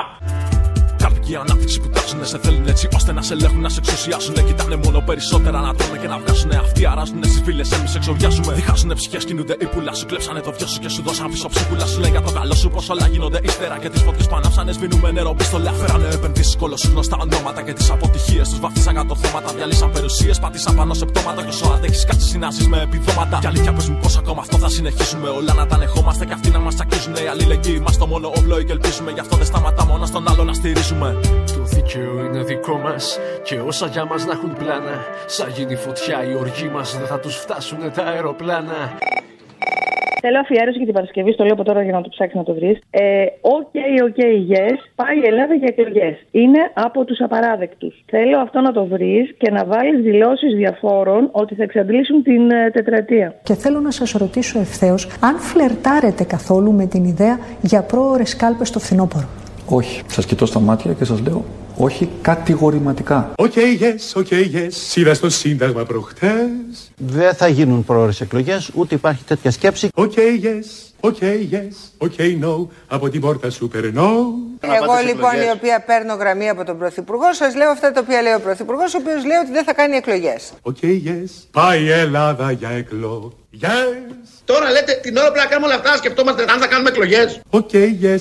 [1.27, 2.27] Καρδική ανάπτυξη που τα φτιάξουν.
[2.27, 4.35] Σε θέλουν έτσι ώστε να σε ελέγχουν, να σε εξουσιάσουν.
[4.49, 6.51] Κοιτάνε μόνο περισσότερα να τρώνε και να βγάζουν.
[6.64, 8.53] Αυτοί αράζουν στις φίλες, εμείς εξοδιάζουμε.
[8.53, 10.07] Διχάσουν ψυχές, κινούνται οι πουλάς σου.
[10.07, 12.01] Κλέψανε το βιό σου και σου δώσαν πίσω ψυχούλα σου.
[12.01, 13.79] Λέει για το καλό σου πω όλα γίνονται ύστερα.
[13.83, 15.72] Και τις φωτιές που ανάψανε σβήνουμε νερό πίστολα.
[15.72, 19.49] Φέρανε επενδύσει κολοσσού γνωστά ονόματα και τις αποτυχίες τους βαφτίσαν κατορθώματα.
[19.57, 21.43] Διαλύσαν περιουσίες, πατήσαν πάνω σε πτώματα.
[21.43, 23.39] Και όσο αντέχεις κάτσε συνάσει με επιδόματα.
[23.43, 25.29] Και αλήθεια πες μου πώς ακόμα αυτό θα συνεχίσουμε.
[25.29, 27.14] Όλα να τα ανεχόμαστε και αυτοί να μας τσακίζουν.
[27.14, 29.11] Η αλληλεγγύη μας το μόνο όπλο και ελπίζουμε.
[29.11, 31.16] Γι' αυτό δεν σταματάμε μόνο στον άλλο να στηρίζουμε.
[31.57, 35.05] Το δίκαιο είναι δικό μας και όσα για μας να έχουν πλάνα.
[35.27, 38.99] Σαν γίνει φωτιά η οργή μας δεν θα τους φτάσουν τα αεροπλάνα.
[40.21, 42.55] Θέλω αφιέρωση για την Παρασκευή, στο λέω από τώρα για να το ψάξεις να το
[42.55, 42.79] βρεις.
[42.91, 43.75] Ε, ok,
[44.09, 44.21] ok,
[44.53, 46.14] yes, πάει η Ελλάδα για εκλογές.
[46.31, 48.05] Είναι από τους απαράδεκτους.
[48.07, 52.71] Θέλω αυτό να το βρεις και να βάλεις δηλώσεις διαφόρων ότι θα εξαντλήσουν την ε,
[52.71, 53.35] τετραετία.
[53.43, 58.69] Και θέλω να σας ρωτήσω ευθέως αν φλερτάρετε καθόλου με την ιδέα για πρόωρες κάλπες
[58.69, 59.29] στο φθινόπωρο.
[59.67, 60.03] Όχι.
[60.07, 61.45] Σας κοιτώ στα μάτια και σας λέω
[61.77, 63.33] όχι κατηγορηματικά.
[63.37, 64.97] OK, yes, OK, yes.
[64.97, 66.93] Είδα στο Σύνταγμα προχτές.
[66.97, 69.89] Δεν θα γίνουν πρόωρες εκλογές, ούτε υπάρχει τέτοια σκέψη.
[69.95, 72.12] OK, yes, OK, yes, OK,
[72.43, 72.67] no.
[72.87, 74.35] Από την πόρτα σου περνώ.
[74.61, 78.35] Εγώ λοιπόν η οποία παίρνω γραμμή από τον Πρωθυπουργό, σας λέω αυτά τα οποία λέει
[78.35, 80.53] ο Πρωθυπουργός, ο οποίος λέει ότι δεν θα κάνει εκλογές.
[80.62, 81.31] OK, yes.
[81.51, 83.31] Πάει η Ελλάδα για εκλογές.
[84.45, 87.41] Τώρα λέτε την ώρα που να κάνουμε όλα αυτά, σκεφτόμαστε αν θα κάνουμε εκλογές.
[87.51, 88.21] OK, yes.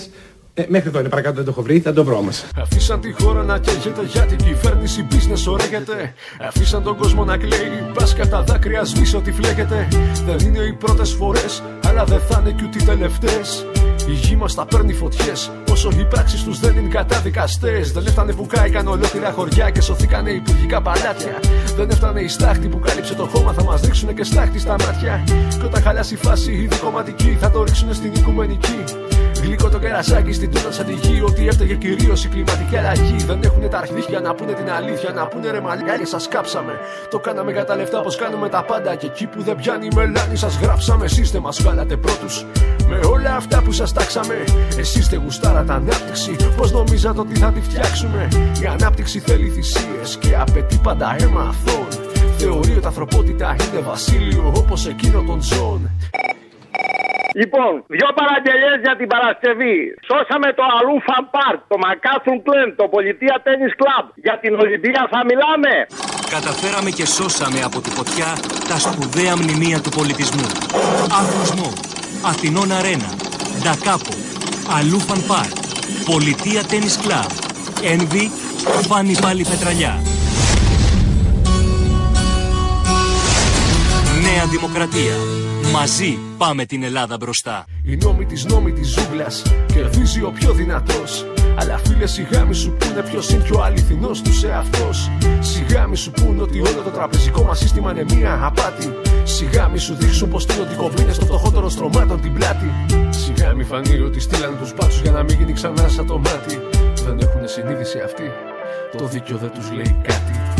[0.58, 2.44] Ε, μέχρι εδώ είναι παρακάτω, δεν το έχω βρει, θα το βρω όμως.
[2.62, 6.14] Αφήσαν τη χώρα να καίγεται για την κυβέρνηση business ορέγεται.
[6.48, 9.88] Αφήσαν τον κόσμο να κλαίει, μπας και τα δάκρυα σβήσει ό,τι φλέγεται.
[10.26, 13.66] Δεν είναι οι πρώτες φορές, αλλά δεν θα είναι και ούτε οι τελευταίες.
[14.08, 17.92] Η γη μας θα παίρνει φωτιές, όσο οι πράξεις τους δεν είναι καταδικαστέες.
[17.92, 21.40] Δεν έφτανε που κάηκαν ολόκληρα χωριά και σωθήκανε υπουργικά παλάτια.
[21.76, 25.24] Δεν έφτανε η στάχτη που κάλυψε το χώμα, θα μας ρίξουν και στάχτη στα μάτια.
[25.60, 28.84] Και όταν χαλάσει η φάση η δικοματική, θα το ρίξουν στην οικουμενική.
[29.46, 31.22] Γλυκό το κερασάκι στην τούτα σαν τη γη.
[31.22, 33.16] Ότι έφταιγε κυρίως η κλιματική αλλαγή.
[33.26, 35.12] Δεν έχουν τα αρχίδια να πούνε την αλήθεια.
[35.12, 36.74] Να πούνε ρε μαλλιά σας κάψαμε.
[37.10, 38.96] Το κάναμε για τα λεφτά πω κάνουμε τα πάντα.
[38.96, 41.06] Και εκεί που δεν πιάνει η μελάνη σας γράψαμε.
[41.06, 42.46] Εσείς δεν μας βγάλατε πρώτους.
[42.90, 44.44] Με όλα αυτά που σας τάξαμε.
[44.78, 46.36] Εσείς δεν γουστάρατε ανάπτυξη.
[46.58, 48.28] Πώς νομίζατε ότι θα τη φτιάξουμε;
[48.64, 51.88] Η ανάπτυξη θέλει θυσίες και απαιτεί πάντα αίμα αθώων.
[52.38, 55.90] Θεωρεί ότι ανθρωπότητα είναι βασίλειο όπως εκείνο των ζώων.
[57.42, 59.78] Λοιπόν, δύο παραγγελίε για την Παρασκευή.
[60.08, 64.06] Σώσαμε το Αλούφα Πάρκ, το Μακάθουν Κλέν, το Πολιτεία Τέννη Κλαμπ.
[64.26, 65.72] Για την Ολυμπία θα μιλάμε.
[66.36, 68.30] Καταφέραμε και σώσαμε από τη φωτιά
[68.70, 70.48] τα σπουδαία μνημεία του πολιτισμού.
[71.20, 71.70] Αθλουσμό,
[72.32, 73.12] Αθηνών Αρένα,
[73.62, 74.16] Ντακάπο,
[74.78, 75.56] Αλούφαν Πάρκ,
[76.12, 77.32] Πολιτεία Τέννη Κλαμπ,
[77.94, 78.26] Ένβη,
[78.88, 79.94] Φάνη Πάλι Πετραλιά.
[84.26, 85.16] Νέα Δημοκρατία.
[85.76, 87.66] Μαζί πάμε την Ελλάδα μπροστά.
[87.84, 91.26] Η νόμη της νόμη της ζούγκλας κερδίζει ο πιο δυνατός.
[91.56, 95.12] Αλλά φίλες, σιγά μη σου πούνε ποιος είναι πιο αληθινός τους εαυτός.
[95.40, 98.94] Σιγά μη σου πούνε ότι όλο το τραπεζικό μας σύστημα είναι μία απάτη.
[99.24, 102.72] Σιγά μη σου δείξουν πως στείλουν την κομπίνε στο φτωχότερο στρωμάτων την πλάτη.
[103.10, 106.60] Σιγά μη φανεί ότι στείλαν τους μπάτσου για να μην γίνει ξανά σαν το μάτι.
[107.06, 108.32] Δεν έχουν συνείδηση αυτοί.
[108.98, 110.55] Το δίκιο δεν τους λέει κάτι.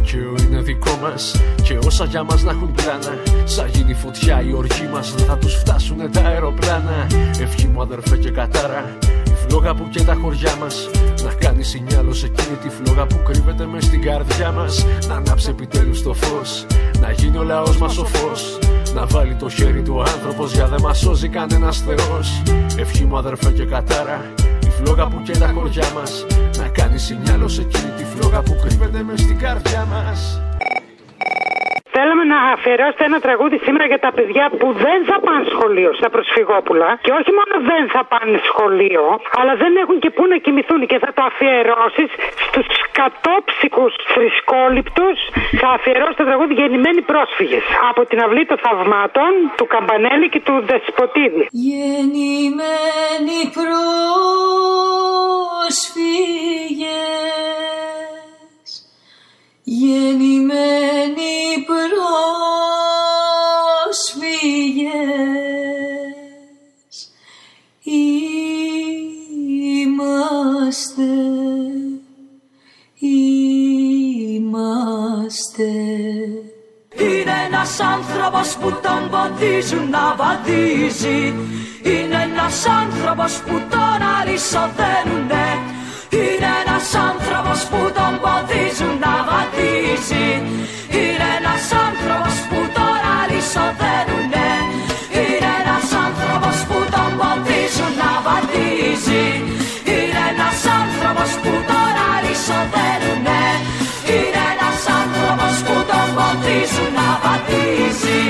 [0.00, 3.18] Το δίκαιο είναι δικό μας και όσα για μας να έχουν πλάνα.
[3.44, 7.06] Σαν γίνει φωτιά η οργή μας δεν θα τους φτάσουν τα αεροπλάνα.
[7.40, 8.96] Ευχή μου αδερφέ και κατάρα.
[9.26, 10.88] Η φλόγα που και τα χωριά μας.
[11.24, 14.86] Να κάνει σινιάλο σε εκείνη τη φλόγα που κρύβεται μες στην καρδιά μας.
[15.08, 16.66] Να ανάψει επιτέλους το φως.
[17.00, 18.58] Να γίνει ο λαός μας ο φως.
[18.94, 22.42] Να βάλει το χέρι του άνθρωπος για δεν μας σώζει κανένας θεός.
[22.76, 24.20] Ευχή μου αδερφέ και κατάρα.
[24.80, 26.26] Η φλόγα που και τα χωριά μας.
[26.58, 30.40] Να κάνεις σινιάλο σε εκείνη τη φλόγα που κρύβεται μες στην καρδιά μας.
[32.50, 36.08] Θέλαμε να αφιερώσετε ένα τραγούδι σήμερα για τα παιδιά που δεν θα πάνε σχολείο στα
[36.14, 36.88] προσφυγόπουλα.
[37.04, 39.04] Και όχι μόνο δεν θα πάνε σχολείο,
[39.38, 40.80] αλλά δεν έχουν και πού να κοιμηθούν.
[40.90, 42.10] Και θα το αφιερώσεις
[42.46, 42.66] στους
[43.00, 45.18] κατόψικου θρησκόληπτους.
[45.62, 47.64] Θα αφιερώσει το τραγούδι Γεννημένοι πρόσφυγες.
[47.90, 51.44] Από την αυλή των θαυμάτων του Καμπανέλη και του Δεσποτίδη.
[51.68, 53.90] Γεννημένοι πρόσφυγες
[59.72, 61.90] Γεννημένοι πρόσφυγες
[69.82, 71.02] Είμαστε
[74.28, 75.70] Είμαστε.
[76.98, 81.34] Είναι ένας άνθρωπος που τον ποδίζουν να βαδίζει.
[81.82, 85.79] Είναι ένας άνθρωπος που τον αλυσοδένουνε
[86.18, 90.28] είναι ένας άνθρωπος που τον ποδίζουν να βαδίζει.
[91.00, 91.30] Είναι
[92.48, 94.50] που τώρα λυσοδένουνε
[95.20, 95.88] Είναι ένας
[96.68, 99.26] που τον ποδίζουν να βαδίζει.
[99.94, 100.24] Είναι
[101.42, 103.42] που τώρα λυσοδένουνε
[104.14, 104.82] Είναι ένας
[105.66, 108.22] που τον ποδίζουν να βαδίζει.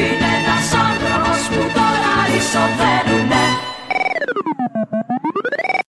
[0.00, 0.32] Είναι
[1.52, 3.44] που τώρα λυσοδένουνε